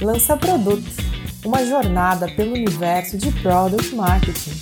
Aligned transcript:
Lança 0.00 0.36
Produto, 0.36 0.86
uma 1.44 1.66
jornada 1.66 2.28
pelo 2.28 2.52
universo 2.52 3.18
de 3.18 3.32
Product 3.42 3.92
Marketing. 3.96 4.52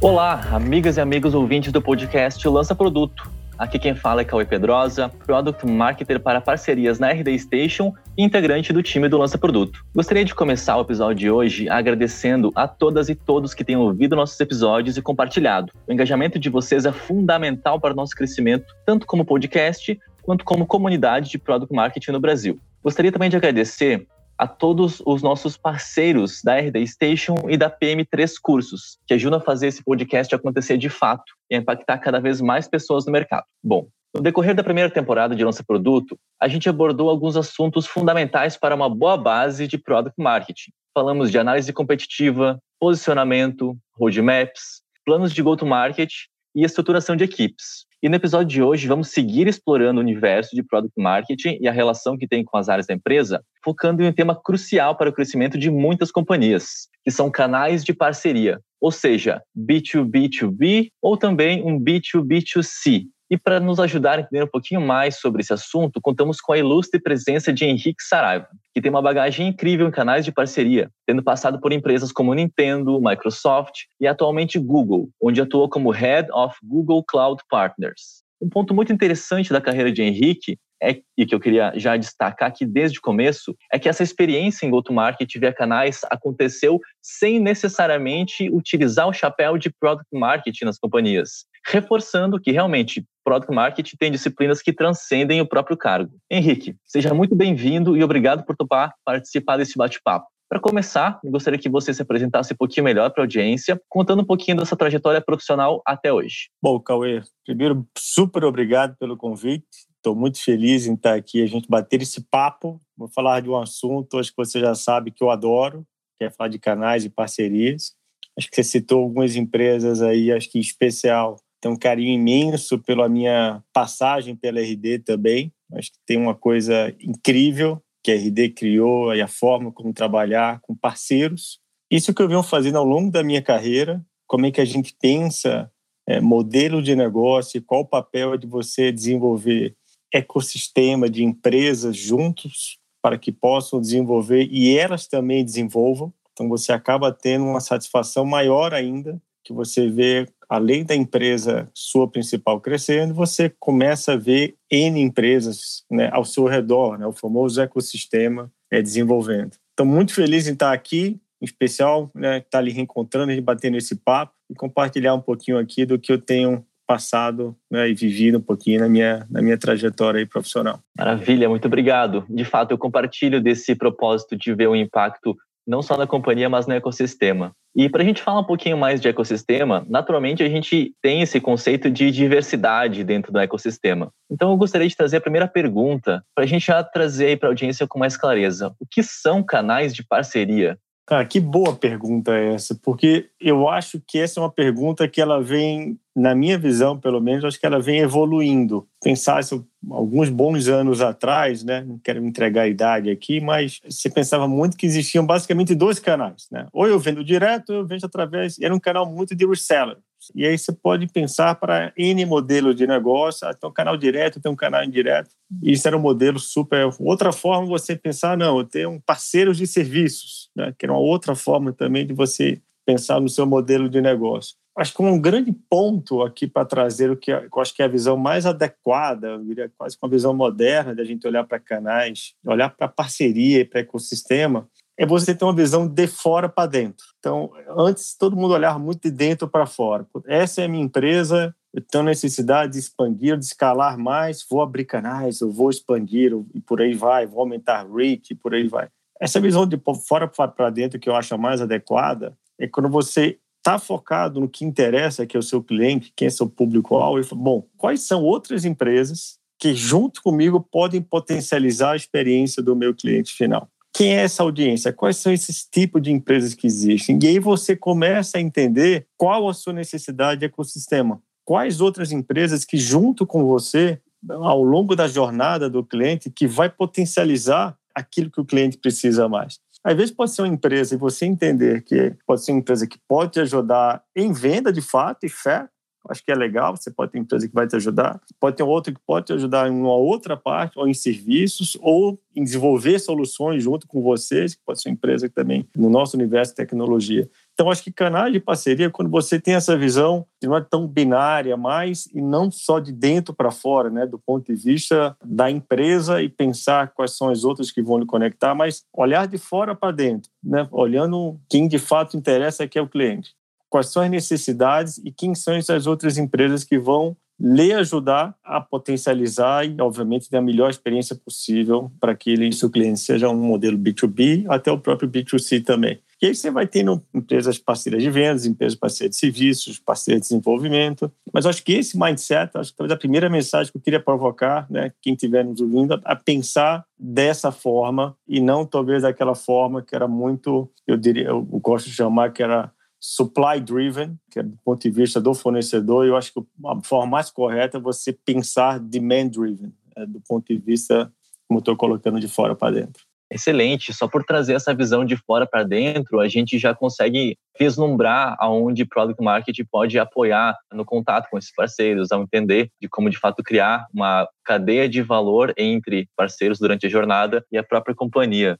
Olá, 0.00 0.40
amigas 0.52 0.96
e 0.96 1.00
amigos 1.00 1.34
ouvintes 1.34 1.72
do 1.72 1.82
podcast 1.82 2.46
Lança 2.48 2.72
Produto. 2.72 3.28
Aqui 3.62 3.78
quem 3.78 3.94
fala 3.94 4.22
é 4.22 4.24
Cauê 4.24 4.44
Pedrosa, 4.44 5.08
Product 5.24 5.64
Marketer 5.64 6.18
para 6.18 6.40
parcerias 6.40 6.98
na 6.98 7.12
RD 7.12 7.38
Station 7.38 7.94
e 8.18 8.24
integrante 8.24 8.72
do 8.72 8.82
time 8.82 9.08
do 9.08 9.16
Lança 9.16 9.38
Produto. 9.38 9.86
Gostaria 9.94 10.24
de 10.24 10.34
começar 10.34 10.76
o 10.76 10.80
episódio 10.80 11.14
de 11.14 11.30
hoje 11.30 11.68
agradecendo 11.68 12.50
a 12.56 12.66
todas 12.66 13.08
e 13.08 13.14
todos 13.14 13.54
que 13.54 13.62
têm 13.62 13.76
ouvido 13.76 14.16
nossos 14.16 14.40
episódios 14.40 14.96
e 14.96 15.00
compartilhado. 15.00 15.72
O 15.86 15.92
engajamento 15.92 16.40
de 16.40 16.50
vocês 16.50 16.84
é 16.84 16.90
fundamental 16.90 17.78
para 17.78 17.92
o 17.92 17.96
nosso 17.96 18.16
crescimento, 18.16 18.74
tanto 18.84 19.06
como 19.06 19.24
podcast 19.24 19.96
quanto 20.22 20.44
como 20.44 20.66
comunidade 20.66 21.30
de 21.30 21.38
Product 21.38 21.72
Marketing 21.72 22.10
no 22.10 22.20
Brasil. 22.20 22.58
Gostaria 22.82 23.12
também 23.12 23.30
de 23.30 23.36
agradecer 23.36 24.08
a 24.36 24.46
todos 24.48 25.00
os 25.06 25.22
nossos 25.22 25.56
parceiros 25.56 26.42
da 26.42 26.58
RD 26.58 26.84
Station 26.84 27.36
e 27.48 27.56
da 27.56 27.70
PM3 27.70 28.32
Cursos, 28.42 28.98
que 29.06 29.14
ajudam 29.14 29.38
a 29.38 29.42
fazer 29.42 29.68
esse 29.68 29.84
podcast 29.84 30.34
acontecer 30.34 30.76
de 30.76 30.88
fato 30.88 31.32
e 31.52 31.56
impactar 31.56 31.98
cada 31.98 32.18
vez 32.18 32.40
mais 32.40 32.66
pessoas 32.66 33.04
no 33.04 33.12
mercado. 33.12 33.44
Bom, 33.62 33.86
no 34.14 34.22
decorrer 34.22 34.54
da 34.54 34.64
primeira 34.64 34.90
temporada 34.90 35.36
de 35.36 35.44
Lança 35.44 35.62
Produto, 35.62 36.18
a 36.40 36.48
gente 36.48 36.68
abordou 36.68 37.10
alguns 37.10 37.36
assuntos 37.36 37.86
fundamentais 37.86 38.56
para 38.56 38.74
uma 38.74 38.88
boa 38.88 39.18
base 39.18 39.68
de 39.68 39.76
Product 39.76 40.20
Marketing. 40.20 40.70
Falamos 40.94 41.30
de 41.30 41.38
análise 41.38 41.72
competitiva, 41.72 42.58
posicionamento, 42.80 43.76
roadmaps, 43.94 44.82
planos 45.04 45.32
de 45.32 45.42
go-to-market 45.42 46.10
e 46.54 46.64
estruturação 46.64 47.16
de 47.16 47.24
equipes. 47.24 47.86
E 48.02 48.08
no 48.08 48.16
episódio 48.16 48.48
de 48.48 48.60
hoje, 48.60 48.88
vamos 48.88 49.10
seguir 49.10 49.46
explorando 49.46 50.00
o 50.00 50.02
universo 50.02 50.56
de 50.56 50.62
Product 50.64 51.00
Marketing 51.00 51.56
e 51.60 51.68
a 51.68 51.72
relação 51.72 52.18
que 52.18 52.26
tem 52.26 52.42
com 52.42 52.58
as 52.58 52.68
áreas 52.68 52.88
da 52.88 52.94
empresa, 52.94 53.44
focando 53.64 54.02
em 54.02 54.08
um 54.08 54.12
tema 54.12 54.34
crucial 54.34 54.96
para 54.96 55.08
o 55.08 55.12
crescimento 55.12 55.56
de 55.56 55.70
muitas 55.70 56.10
companhias, 56.10 56.88
que 57.04 57.12
são 57.12 57.30
canais 57.30 57.84
de 57.84 57.94
parceria, 57.94 58.58
ou 58.80 58.90
seja, 58.90 59.40
B2B2B 59.56 60.88
ou 61.00 61.16
também 61.16 61.62
um 61.62 61.78
B2B2C, 61.78 63.04
e 63.32 63.38
para 63.38 63.58
nos 63.58 63.80
ajudar 63.80 64.18
a 64.18 64.20
entender 64.20 64.44
um 64.44 64.46
pouquinho 64.46 64.82
mais 64.82 65.18
sobre 65.18 65.40
esse 65.40 65.54
assunto, 65.54 66.02
contamos 66.02 66.38
com 66.38 66.52
a 66.52 66.58
ilustre 66.58 67.00
presença 67.00 67.50
de 67.50 67.64
Henrique 67.64 68.02
Saraiva, 68.02 68.46
que 68.74 68.80
tem 68.82 68.90
uma 68.90 69.00
bagagem 69.00 69.48
incrível 69.48 69.88
em 69.88 69.90
canais 69.90 70.22
de 70.22 70.30
parceria, 70.30 70.90
tendo 71.06 71.22
passado 71.22 71.58
por 71.58 71.72
empresas 71.72 72.12
como 72.12 72.34
Nintendo, 72.34 73.00
Microsoft 73.00 73.84
e 73.98 74.06
atualmente 74.06 74.58
Google, 74.58 75.08
onde 75.18 75.40
atua 75.40 75.66
como 75.66 75.90
Head 75.90 76.30
of 76.30 76.54
Google 76.62 77.02
Cloud 77.02 77.42
Partners. 77.48 78.22
Um 78.38 78.50
ponto 78.50 78.74
muito 78.74 78.92
interessante 78.92 79.50
da 79.50 79.62
carreira 79.62 79.90
de 79.90 80.02
Henrique 80.02 80.58
é, 80.82 81.00
e 81.16 81.24
que 81.24 81.34
eu 81.34 81.40
queria 81.40 81.72
já 81.76 81.96
destacar 81.96 82.48
aqui 82.48 82.66
desde 82.66 82.98
o 82.98 83.02
começo, 83.02 83.56
é 83.72 83.78
que 83.78 83.88
essa 83.88 84.02
experiência 84.02 84.66
em 84.66 84.70
go-to-market 84.70 85.32
via 85.38 85.54
canais 85.54 86.00
aconteceu 86.10 86.80
sem 87.00 87.40
necessariamente 87.40 88.50
utilizar 88.50 89.08
o 89.08 89.12
chapéu 89.12 89.56
de 89.56 89.70
product 89.70 90.08
marketing 90.12 90.64
nas 90.64 90.78
companhias, 90.78 91.46
reforçando 91.64 92.40
que 92.40 92.50
realmente 92.50 93.06
product 93.24 93.52
marketing 93.52 93.96
tem 93.96 94.10
disciplinas 94.10 94.60
que 94.60 94.72
transcendem 94.72 95.40
o 95.40 95.46
próprio 95.46 95.76
cargo. 95.76 96.12
Henrique, 96.30 96.76
seja 96.84 97.14
muito 97.14 97.34
bem-vindo 97.34 97.96
e 97.96 98.02
obrigado 98.02 98.44
por 98.44 98.56
topar 98.56 98.94
participar 99.04 99.56
desse 99.56 99.76
bate-papo. 99.76 100.26
Para 100.52 100.60
começar, 100.60 101.18
gostaria 101.24 101.58
que 101.58 101.70
você 101.70 101.94
se 101.94 102.02
apresentasse 102.02 102.52
um 102.52 102.56
pouquinho 102.56 102.84
melhor 102.84 103.08
para 103.10 103.22
a 103.22 103.24
audiência, 103.24 103.80
contando 103.88 104.20
um 104.20 104.26
pouquinho 104.26 104.58
dessa 104.58 104.76
trajetória 104.76 105.18
profissional 105.18 105.80
até 105.86 106.12
hoje. 106.12 106.50
Bom, 106.62 106.78
Cauê, 106.78 107.22
primeiro, 107.42 107.88
super 107.96 108.44
obrigado 108.44 108.94
pelo 108.98 109.16
convite. 109.16 109.64
Estou 109.96 110.14
muito 110.14 110.44
feliz 110.44 110.86
em 110.86 110.92
estar 110.92 111.14
aqui, 111.14 111.42
a 111.42 111.46
gente 111.46 111.66
bater 111.66 112.02
esse 112.02 112.20
papo. 112.28 112.78
Vou 112.94 113.08
falar 113.08 113.40
de 113.40 113.48
um 113.48 113.56
assunto, 113.56 114.18
acho 114.18 114.28
que 114.28 114.36
você 114.36 114.60
já 114.60 114.74
sabe 114.74 115.10
que 115.10 115.24
eu 115.24 115.30
adoro, 115.30 115.86
que 116.18 116.24
é 116.26 116.30
falar 116.30 116.48
de 116.48 116.58
canais 116.58 117.06
e 117.06 117.08
parcerias. 117.08 117.94
Acho 118.36 118.50
que 118.50 118.56
você 118.56 118.62
citou 118.62 119.04
algumas 119.04 119.36
empresas 119.36 120.02
aí, 120.02 120.30
acho 120.30 120.50
que 120.50 120.58
em 120.58 120.60
especial 120.60 121.36
tem 121.62 121.70
um 121.70 121.76
carinho 121.76 122.12
imenso 122.12 122.76
pela 122.80 123.08
minha 123.08 123.62
passagem 123.72 124.34
pela 124.34 124.60
RD 124.60 124.98
também. 124.98 125.52
Acho 125.72 125.92
que 125.92 125.98
tem 126.04 126.18
uma 126.18 126.34
coisa 126.34 126.92
incrível 127.00 127.80
que 128.02 128.10
a 128.10 128.16
RD 128.16 128.48
criou 128.50 129.14
e 129.14 129.22
a 129.22 129.28
forma 129.28 129.70
como 129.70 129.92
trabalhar 129.92 130.60
com 130.60 130.74
parceiros. 130.74 131.60
Isso 131.88 132.12
que 132.12 132.20
eu 132.20 132.26
venho 132.26 132.42
fazendo 132.42 132.78
ao 132.78 132.84
longo 132.84 133.12
da 133.12 133.22
minha 133.22 133.40
carreira, 133.40 134.04
como 134.26 134.44
é 134.44 134.50
que 134.50 134.60
a 134.60 134.64
gente 134.64 134.92
pensa 135.00 135.70
é, 136.04 136.20
modelo 136.20 136.82
de 136.82 136.96
negócio, 136.96 137.62
qual 137.62 137.82
o 137.82 137.88
papel 137.88 138.36
de 138.36 138.46
você 138.46 138.90
desenvolver 138.90 139.76
ecossistema 140.12 141.08
de 141.08 141.22
empresas 141.22 141.96
juntos 141.96 142.76
para 143.00 143.16
que 143.16 143.30
possam 143.30 143.80
desenvolver 143.80 144.48
e 144.50 144.76
elas 144.76 145.06
também 145.06 145.44
desenvolvam. 145.44 146.12
Então 146.32 146.48
você 146.48 146.72
acaba 146.72 147.12
tendo 147.12 147.44
uma 147.44 147.60
satisfação 147.60 148.24
maior 148.24 148.74
ainda 148.74 149.22
que 149.44 149.52
você 149.52 149.88
vê 149.88 150.28
além 150.52 150.84
da 150.84 150.94
empresa 150.94 151.66
sua 151.72 152.06
principal 152.06 152.60
crescendo, 152.60 153.14
você 153.14 153.50
começa 153.58 154.12
a 154.12 154.16
ver 154.16 154.54
N 154.70 155.00
empresas 155.00 155.82
né, 155.90 156.10
ao 156.12 156.26
seu 156.26 156.44
redor, 156.44 156.98
né, 156.98 157.06
o 157.06 157.12
famoso 157.12 157.58
ecossistema 157.58 158.52
é, 158.70 158.82
desenvolvendo. 158.82 159.52
Estou 159.70 159.86
muito 159.86 160.12
feliz 160.12 160.46
em 160.46 160.52
estar 160.52 160.70
aqui, 160.70 161.18
em 161.40 161.44
especial, 161.46 162.10
né, 162.14 162.36
estar 162.36 162.58
ali 162.58 162.70
reencontrando, 162.70 163.32
gente 163.32 163.42
batendo 163.42 163.78
esse 163.78 163.96
papo 163.96 164.34
e 164.50 164.54
compartilhar 164.54 165.14
um 165.14 165.22
pouquinho 165.22 165.56
aqui 165.56 165.86
do 165.86 165.98
que 165.98 166.12
eu 166.12 166.20
tenho 166.20 166.62
passado 166.86 167.56
né, 167.70 167.88
e 167.88 167.94
vivido 167.94 168.36
um 168.36 168.42
pouquinho 168.42 168.80
na 168.80 168.90
minha, 168.90 169.26
na 169.30 169.40
minha 169.40 169.56
trajetória 169.56 170.26
profissional. 170.26 170.80
Maravilha, 170.98 171.48
muito 171.48 171.64
obrigado. 171.64 172.26
De 172.28 172.44
fato, 172.44 172.72
eu 172.72 172.78
compartilho 172.78 173.40
desse 173.40 173.74
propósito 173.74 174.36
de 174.36 174.54
ver 174.54 174.68
o 174.68 174.76
impacto 174.76 175.34
não 175.66 175.80
só 175.80 175.96
na 175.96 176.06
companhia, 176.06 176.50
mas 176.50 176.66
no 176.66 176.74
ecossistema. 176.74 177.54
E 177.74 177.88
para 177.88 178.02
a 178.02 178.04
gente 178.04 178.20
falar 178.20 178.40
um 178.40 178.44
pouquinho 178.44 178.76
mais 178.76 179.00
de 179.00 179.08
ecossistema, 179.08 179.86
naturalmente 179.88 180.42
a 180.42 180.48
gente 180.48 180.94
tem 181.00 181.22
esse 181.22 181.40
conceito 181.40 181.90
de 181.90 182.10
diversidade 182.10 183.02
dentro 183.02 183.32
do 183.32 183.38
ecossistema. 183.38 184.12
Então 184.30 184.50
eu 184.50 184.56
gostaria 184.56 184.86
de 184.86 184.96
trazer 184.96 185.16
a 185.16 185.20
primeira 185.22 185.48
pergunta 185.48 186.22
para 186.34 186.44
a 186.44 186.46
gente 186.46 186.66
já 186.66 186.84
trazer 186.84 187.38
para 187.38 187.48
a 187.48 187.50
audiência 187.50 187.86
com 187.86 187.98
mais 187.98 188.16
clareza. 188.16 188.74
O 188.78 188.86
que 188.90 189.02
são 189.02 189.42
canais 189.42 189.94
de 189.94 190.04
parceria? 190.04 190.78
Cara, 191.12 191.26
que 191.26 191.38
boa 191.38 191.76
pergunta 191.76 192.34
essa, 192.34 192.74
porque 192.74 193.28
eu 193.38 193.68
acho 193.68 194.00
que 194.00 194.18
essa 194.18 194.40
é 194.40 194.42
uma 194.42 194.50
pergunta 194.50 195.06
que 195.06 195.20
ela 195.20 195.42
vem, 195.42 195.98
na 196.16 196.34
minha 196.34 196.56
visão, 196.56 196.98
pelo 196.98 197.20
menos, 197.20 197.44
acho 197.44 197.60
que 197.60 197.66
ela 197.66 197.78
vem 197.78 197.98
evoluindo. 197.98 198.88
Pensar 199.04 199.42
alguns 199.90 200.30
bons 200.30 200.68
anos 200.68 201.02
atrás, 201.02 201.62
né? 201.62 201.84
Não 201.86 201.98
quero 201.98 202.24
entregar 202.24 202.62
a 202.62 202.68
idade 202.68 203.10
aqui, 203.10 203.42
mas 203.42 203.78
você 203.86 204.08
pensava 204.08 204.48
muito 204.48 204.74
que 204.74 204.86
existiam 204.86 205.26
basicamente 205.26 205.74
dois 205.74 205.98
canais, 205.98 206.46
né? 206.50 206.66
Ou 206.72 206.88
eu 206.88 206.98
vendo 206.98 207.22
direto, 207.22 207.74
ou 207.74 207.80
eu 207.80 207.86
vendo 207.86 208.06
através. 208.06 208.58
Era 208.58 208.74
um 208.74 208.80
canal 208.80 209.04
muito 209.04 209.34
de 209.36 209.46
reseller. 209.46 209.98
E 210.34 210.46
aí 210.46 210.56
você 210.56 210.72
pode 210.72 211.06
pensar 211.08 211.56
para 211.56 211.92
N 211.96 212.24
modelos 212.24 212.76
de 212.76 212.86
negócio, 212.86 213.46
ah, 213.46 213.52
tem 213.52 213.68
um 213.68 213.72
canal 213.72 213.96
direto, 213.96 214.40
tem 214.40 214.52
um 214.52 214.56
canal 214.56 214.84
indireto. 214.84 215.30
Isso 215.62 215.86
era 215.88 215.96
um 215.96 216.00
modelo 216.00 216.38
super. 216.38 216.88
Outra 217.00 217.32
forma 217.32 217.66
você 217.66 217.96
pensar, 217.96 218.36
não, 218.36 218.58
eu 218.58 218.64
tenho 218.64 218.90
um 218.90 219.00
parceiro 219.00 219.54
de 219.54 219.66
serviços, 219.66 220.41
né? 220.54 220.74
que 220.76 220.86
era 220.86 220.92
uma 220.92 221.00
outra 221.00 221.34
forma 221.34 221.72
também 221.72 222.06
de 222.06 222.14
você 222.14 222.60
pensar 222.84 223.20
no 223.20 223.28
seu 223.28 223.46
modelo 223.46 223.88
de 223.88 224.00
negócio. 224.00 224.56
Acho 224.76 224.94
que 224.94 225.02
um 225.02 225.20
grande 225.20 225.52
ponto 225.52 226.22
aqui 226.22 226.46
para 226.46 226.64
trazer 226.64 227.10
o 227.10 227.16
que 227.16 227.30
eu 227.30 227.48
acho 227.58 227.74
que 227.74 227.82
é 227.82 227.84
a 227.84 227.88
visão 227.88 228.16
mais 228.16 228.46
adequada, 228.46 229.28
eu 229.28 229.44
diria 229.44 229.70
quase 229.76 229.98
com 229.98 230.06
a 230.06 230.08
visão 230.08 230.32
moderna 230.32 230.94
da 230.94 231.04
gente 231.04 231.26
olhar 231.26 231.44
para 231.44 231.60
canais, 231.60 232.32
olhar 232.44 232.70
para 232.70 232.88
parceria 232.88 233.60
e 233.60 233.64
para 233.66 233.80
ecossistema, 233.80 234.66
é 234.96 235.04
você 235.04 235.34
ter 235.34 235.44
uma 235.44 235.54
visão 235.54 235.86
de 235.86 236.06
fora 236.06 236.48
para 236.48 236.68
dentro. 236.68 237.04
Então, 237.18 237.50
antes 237.76 238.16
todo 238.16 238.36
mundo 238.36 238.54
olhava 238.54 238.78
muito 238.78 239.02
de 239.02 239.10
dentro 239.10 239.46
para 239.46 239.66
fora. 239.66 240.06
Essa 240.26 240.62
é 240.62 240.64
a 240.64 240.68
minha 240.68 240.84
empresa, 240.84 241.54
eu 241.72 241.82
tenho 241.82 242.04
necessidade 242.04 242.72
de 242.72 242.78
expandir, 242.78 243.36
de 243.38 243.44
escalar 243.44 243.98
mais, 243.98 244.44
vou 244.48 244.62
abrir 244.62 244.84
canais, 244.84 245.40
eu 245.40 245.50
vou 245.50 245.70
expandir 245.70 246.32
e 246.54 246.60
por 246.60 246.80
aí 246.80 246.94
vai, 246.94 247.26
vou 247.26 247.40
aumentar 247.40 247.86
reach 247.86 248.32
e 248.32 248.34
por 248.34 248.54
aí 248.54 248.68
vai. 248.68 248.88
Essa 249.22 249.40
visão 249.40 249.64
de 249.64 249.80
fora 250.04 250.26
para 250.26 250.68
dentro 250.68 250.98
que 250.98 251.08
eu 251.08 251.14
acho 251.14 251.32
a 251.32 251.38
mais 251.38 251.60
adequada 251.60 252.36
é 252.58 252.66
quando 252.66 252.88
você 252.88 253.38
está 253.58 253.78
focado 253.78 254.40
no 254.40 254.48
que 254.48 254.64
interessa, 254.64 255.24
que 255.24 255.36
é 255.36 255.38
o 255.38 255.42
seu 255.44 255.62
cliente, 255.62 256.12
quem 256.16 256.26
é 256.26 256.30
seu 256.30 256.48
público-alvo, 256.48 257.20
e 257.20 257.22
fala, 257.22 257.40
bom, 257.40 257.64
quais 257.78 258.02
são 258.02 258.24
outras 258.24 258.64
empresas 258.64 259.38
que 259.60 259.74
junto 259.74 260.20
comigo 260.20 260.60
podem 260.60 261.00
potencializar 261.00 261.92
a 261.92 261.96
experiência 261.96 262.60
do 262.60 262.74
meu 262.74 262.92
cliente 262.92 263.32
final? 263.32 263.68
Quem 263.94 264.16
é 264.16 264.22
essa 264.22 264.42
audiência? 264.42 264.92
Quais 264.92 265.18
são 265.18 265.32
esses 265.32 265.64
tipos 265.70 266.02
de 266.02 266.10
empresas 266.10 266.52
que 266.52 266.66
existem? 266.66 267.16
E 267.22 267.28
aí 267.28 267.38
você 267.38 267.76
começa 267.76 268.38
a 268.38 268.40
entender 268.40 269.06
qual 269.16 269.48
a 269.48 269.54
sua 269.54 269.72
necessidade 269.72 270.40
de 270.40 270.46
ecossistema. 270.46 271.22
Quais 271.44 271.80
outras 271.80 272.10
empresas 272.10 272.64
que, 272.64 272.76
junto 272.76 273.24
com 273.24 273.44
você, 273.44 274.00
ao 274.28 274.64
longo 274.64 274.96
da 274.96 275.06
jornada 275.06 275.70
do 275.70 275.84
cliente, 275.84 276.28
que 276.28 276.48
vai 276.48 276.68
potencializar 276.68 277.78
aquilo 277.94 278.30
que 278.30 278.40
o 278.40 278.44
cliente 278.44 278.78
precisa 278.78 279.28
mais. 279.28 279.58
Às 279.84 279.96
vezes 279.96 280.10
pode 280.12 280.30
ser 280.30 280.42
uma 280.42 280.48
empresa 280.48 280.94
e 280.94 280.98
você 280.98 281.26
entender 281.26 281.82
que 281.82 282.14
pode 282.26 282.44
ser 282.44 282.52
uma 282.52 282.60
empresa 282.60 282.86
que 282.86 282.98
pode 283.08 283.32
te 283.32 283.40
ajudar 283.40 284.02
em 284.14 284.32
venda 284.32 284.72
de 284.72 284.80
fato 284.80 285.26
e 285.26 285.28
fé, 285.28 285.68
acho 286.08 286.24
que 286.24 286.30
é 286.30 286.34
legal. 286.34 286.76
Você 286.76 286.90
pode 286.90 287.12
ter 287.12 287.18
empresa 287.18 287.48
que 287.48 287.54
vai 287.54 287.66
te 287.66 287.76
ajudar, 287.76 288.20
pode 288.40 288.56
ter 288.56 288.62
outra 288.62 288.92
que 288.92 289.00
pode 289.04 289.26
te 289.26 289.32
ajudar 289.32 289.68
em 289.68 289.72
uma 289.72 289.94
outra 289.94 290.36
parte, 290.36 290.78
ou 290.78 290.86
em 290.86 290.94
serviços, 290.94 291.76
ou 291.80 292.20
em 292.34 292.44
desenvolver 292.44 292.98
soluções 292.98 293.62
junto 293.62 293.86
com 293.86 294.02
vocês, 294.02 294.54
que 294.54 294.62
pode 294.64 294.80
ser 294.80 294.88
uma 294.88 294.94
empresa 294.94 295.28
que 295.28 295.34
também 295.34 295.68
no 295.76 295.90
nosso 295.90 296.16
universo 296.16 296.52
de 296.52 296.56
tecnologia. 296.56 297.28
Então, 297.54 297.70
acho 297.70 297.84
que 297.84 297.92
canais 297.92 298.32
de 298.32 298.40
parceria, 298.40 298.90
quando 298.90 299.10
você 299.10 299.38
tem 299.38 299.54
essa 299.54 299.76
visão 299.76 300.26
não 300.42 300.56
é 300.56 300.60
tão 300.60 300.86
binária 300.86 301.56
mais, 301.56 302.06
e 302.06 302.20
não 302.20 302.50
só 302.50 302.80
de 302.80 302.92
dentro 302.92 303.34
para 303.34 303.50
fora, 303.50 303.90
né, 303.90 304.06
do 304.06 304.18
ponto 304.18 304.46
de 304.46 304.60
vista 304.60 305.16
da 305.24 305.50
empresa 305.50 306.22
e 306.22 306.28
pensar 306.28 306.92
quais 306.94 307.16
são 307.16 307.28
as 307.28 307.44
outras 307.44 307.70
que 307.70 307.82
vão 307.82 307.98
lhe 307.98 308.06
conectar, 308.06 308.54
mas 308.54 308.82
olhar 308.92 309.26
de 309.26 309.38
fora 309.38 309.74
para 309.74 309.92
dentro, 309.92 310.30
né, 310.42 310.66
olhando 310.72 311.38
quem 311.48 311.68
de 311.68 311.78
fato 311.78 312.16
interessa, 312.16 312.66
que 312.66 312.78
é 312.78 312.82
o 312.82 312.88
cliente. 312.88 313.34
Quais 313.68 313.88
são 313.88 314.02
as 314.02 314.10
necessidades 314.10 314.98
e 314.98 315.10
quem 315.10 315.34
são 315.34 315.54
essas 315.54 315.86
outras 315.86 316.18
empresas 316.18 316.64
que 316.64 316.78
vão 316.78 317.16
lhe 317.42 317.72
ajudar 317.72 318.36
a 318.44 318.60
potencializar 318.60 319.66
e, 319.66 319.74
obviamente, 319.80 320.30
ter 320.30 320.36
a 320.36 320.42
melhor 320.42 320.70
experiência 320.70 321.16
possível 321.16 321.90
para 321.98 322.14
que 322.14 322.30
ele, 322.30 322.52
seu 322.52 322.70
cliente 322.70 323.00
seja 323.00 323.28
um 323.28 323.36
modelo 323.36 323.76
B2B, 323.76 324.44
até 324.48 324.70
o 324.70 324.78
próprio 324.78 325.10
B2C 325.10 325.64
também. 325.64 325.98
E 326.22 326.26
aí 326.26 326.34
você 326.36 326.52
vai 326.52 326.68
tendo 326.68 327.02
empresas 327.12 327.58
parceiras 327.58 328.00
de 328.00 328.08
vendas, 328.08 328.46
empresas 328.46 328.78
parceiras 328.78 329.16
de 329.16 329.20
serviços, 329.20 329.80
parceiras 329.80 330.22
de 330.22 330.28
desenvolvimento. 330.28 331.10
Mas 331.32 331.44
acho 331.44 331.64
que 331.64 331.72
esse 331.72 331.98
mindset, 331.98 332.56
acho 332.56 332.70
que 332.70 332.76
talvez 332.76 332.94
a 332.94 332.98
primeira 333.00 333.28
mensagem 333.28 333.72
que 333.72 333.76
eu 333.76 333.82
queria 333.82 333.98
provocar, 333.98 334.64
né, 334.70 334.92
quem 335.02 335.14
estiver 335.14 335.44
nos 335.44 335.60
ouvindo, 335.60 336.00
a 336.04 336.14
pensar 336.14 336.84
dessa 336.96 337.50
forma 337.50 338.16
e 338.28 338.40
não 338.40 338.64
talvez 338.64 339.02
daquela 339.02 339.34
forma 339.34 339.82
que 339.82 339.96
era 339.96 340.06
muito, 340.06 340.70
eu 340.86 340.96
diria, 340.96 341.26
eu 341.26 341.42
gosto 341.42 341.86
de 341.86 341.96
chamar 341.96 342.32
que 342.32 342.40
era 342.40 342.70
supply 343.02 343.60
driven, 343.60 344.16
que 344.30 344.38
é 344.38 344.42
do 344.44 344.56
ponto 344.64 344.80
de 344.80 344.90
vista 344.90 345.20
do 345.20 345.34
fornecedor. 345.34 346.06
Eu 346.06 346.16
acho 346.16 346.32
que 346.32 346.40
a 346.64 346.80
forma 346.84 347.10
mais 347.10 347.30
correta 347.30 347.78
é 347.78 347.80
você 347.80 348.12
pensar 348.12 348.78
demand 348.78 349.26
driven, 349.26 349.72
é, 349.96 350.06
do 350.06 350.20
ponto 350.20 350.46
de 350.46 350.56
vista 350.56 351.12
como 351.48 351.58
estou 351.58 351.76
colocando 351.76 352.20
de 352.20 352.28
fora 352.28 352.54
para 352.54 352.74
dentro. 352.74 353.02
Excelente. 353.28 353.92
Só 353.94 354.06
por 354.06 354.24
trazer 354.24 354.54
essa 354.54 354.74
visão 354.74 355.04
de 355.04 355.16
fora 355.16 355.46
para 355.46 355.64
dentro, 355.64 356.20
a 356.20 356.28
gente 356.28 356.58
já 356.58 356.74
consegue 356.74 357.36
vislumbrar 357.58 358.36
aonde 358.38 358.84
Product 358.84 359.22
Marketing 359.22 359.64
pode 359.64 359.98
apoiar 359.98 360.56
no 360.72 360.84
contato 360.84 361.28
com 361.30 361.38
esses 361.38 361.52
parceiros, 361.52 362.12
ao 362.12 362.22
entender 362.22 362.70
de 362.80 362.88
como 362.88 363.08
de 363.08 363.18
fato 363.18 363.42
criar 363.42 363.86
uma 363.92 364.28
cadeia 364.44 364.88
de 364.88 365.02
valor 365.02 365.52
entre 365.56 366.08
parceiros 366.14 366.58
durante 366.58 366.86
a 366.86 366.90
jornada 366.90 367.44
e 367.50 367.56
a 367.56 367.64
própria 367.64 367.94
companhia. 367.94 368.58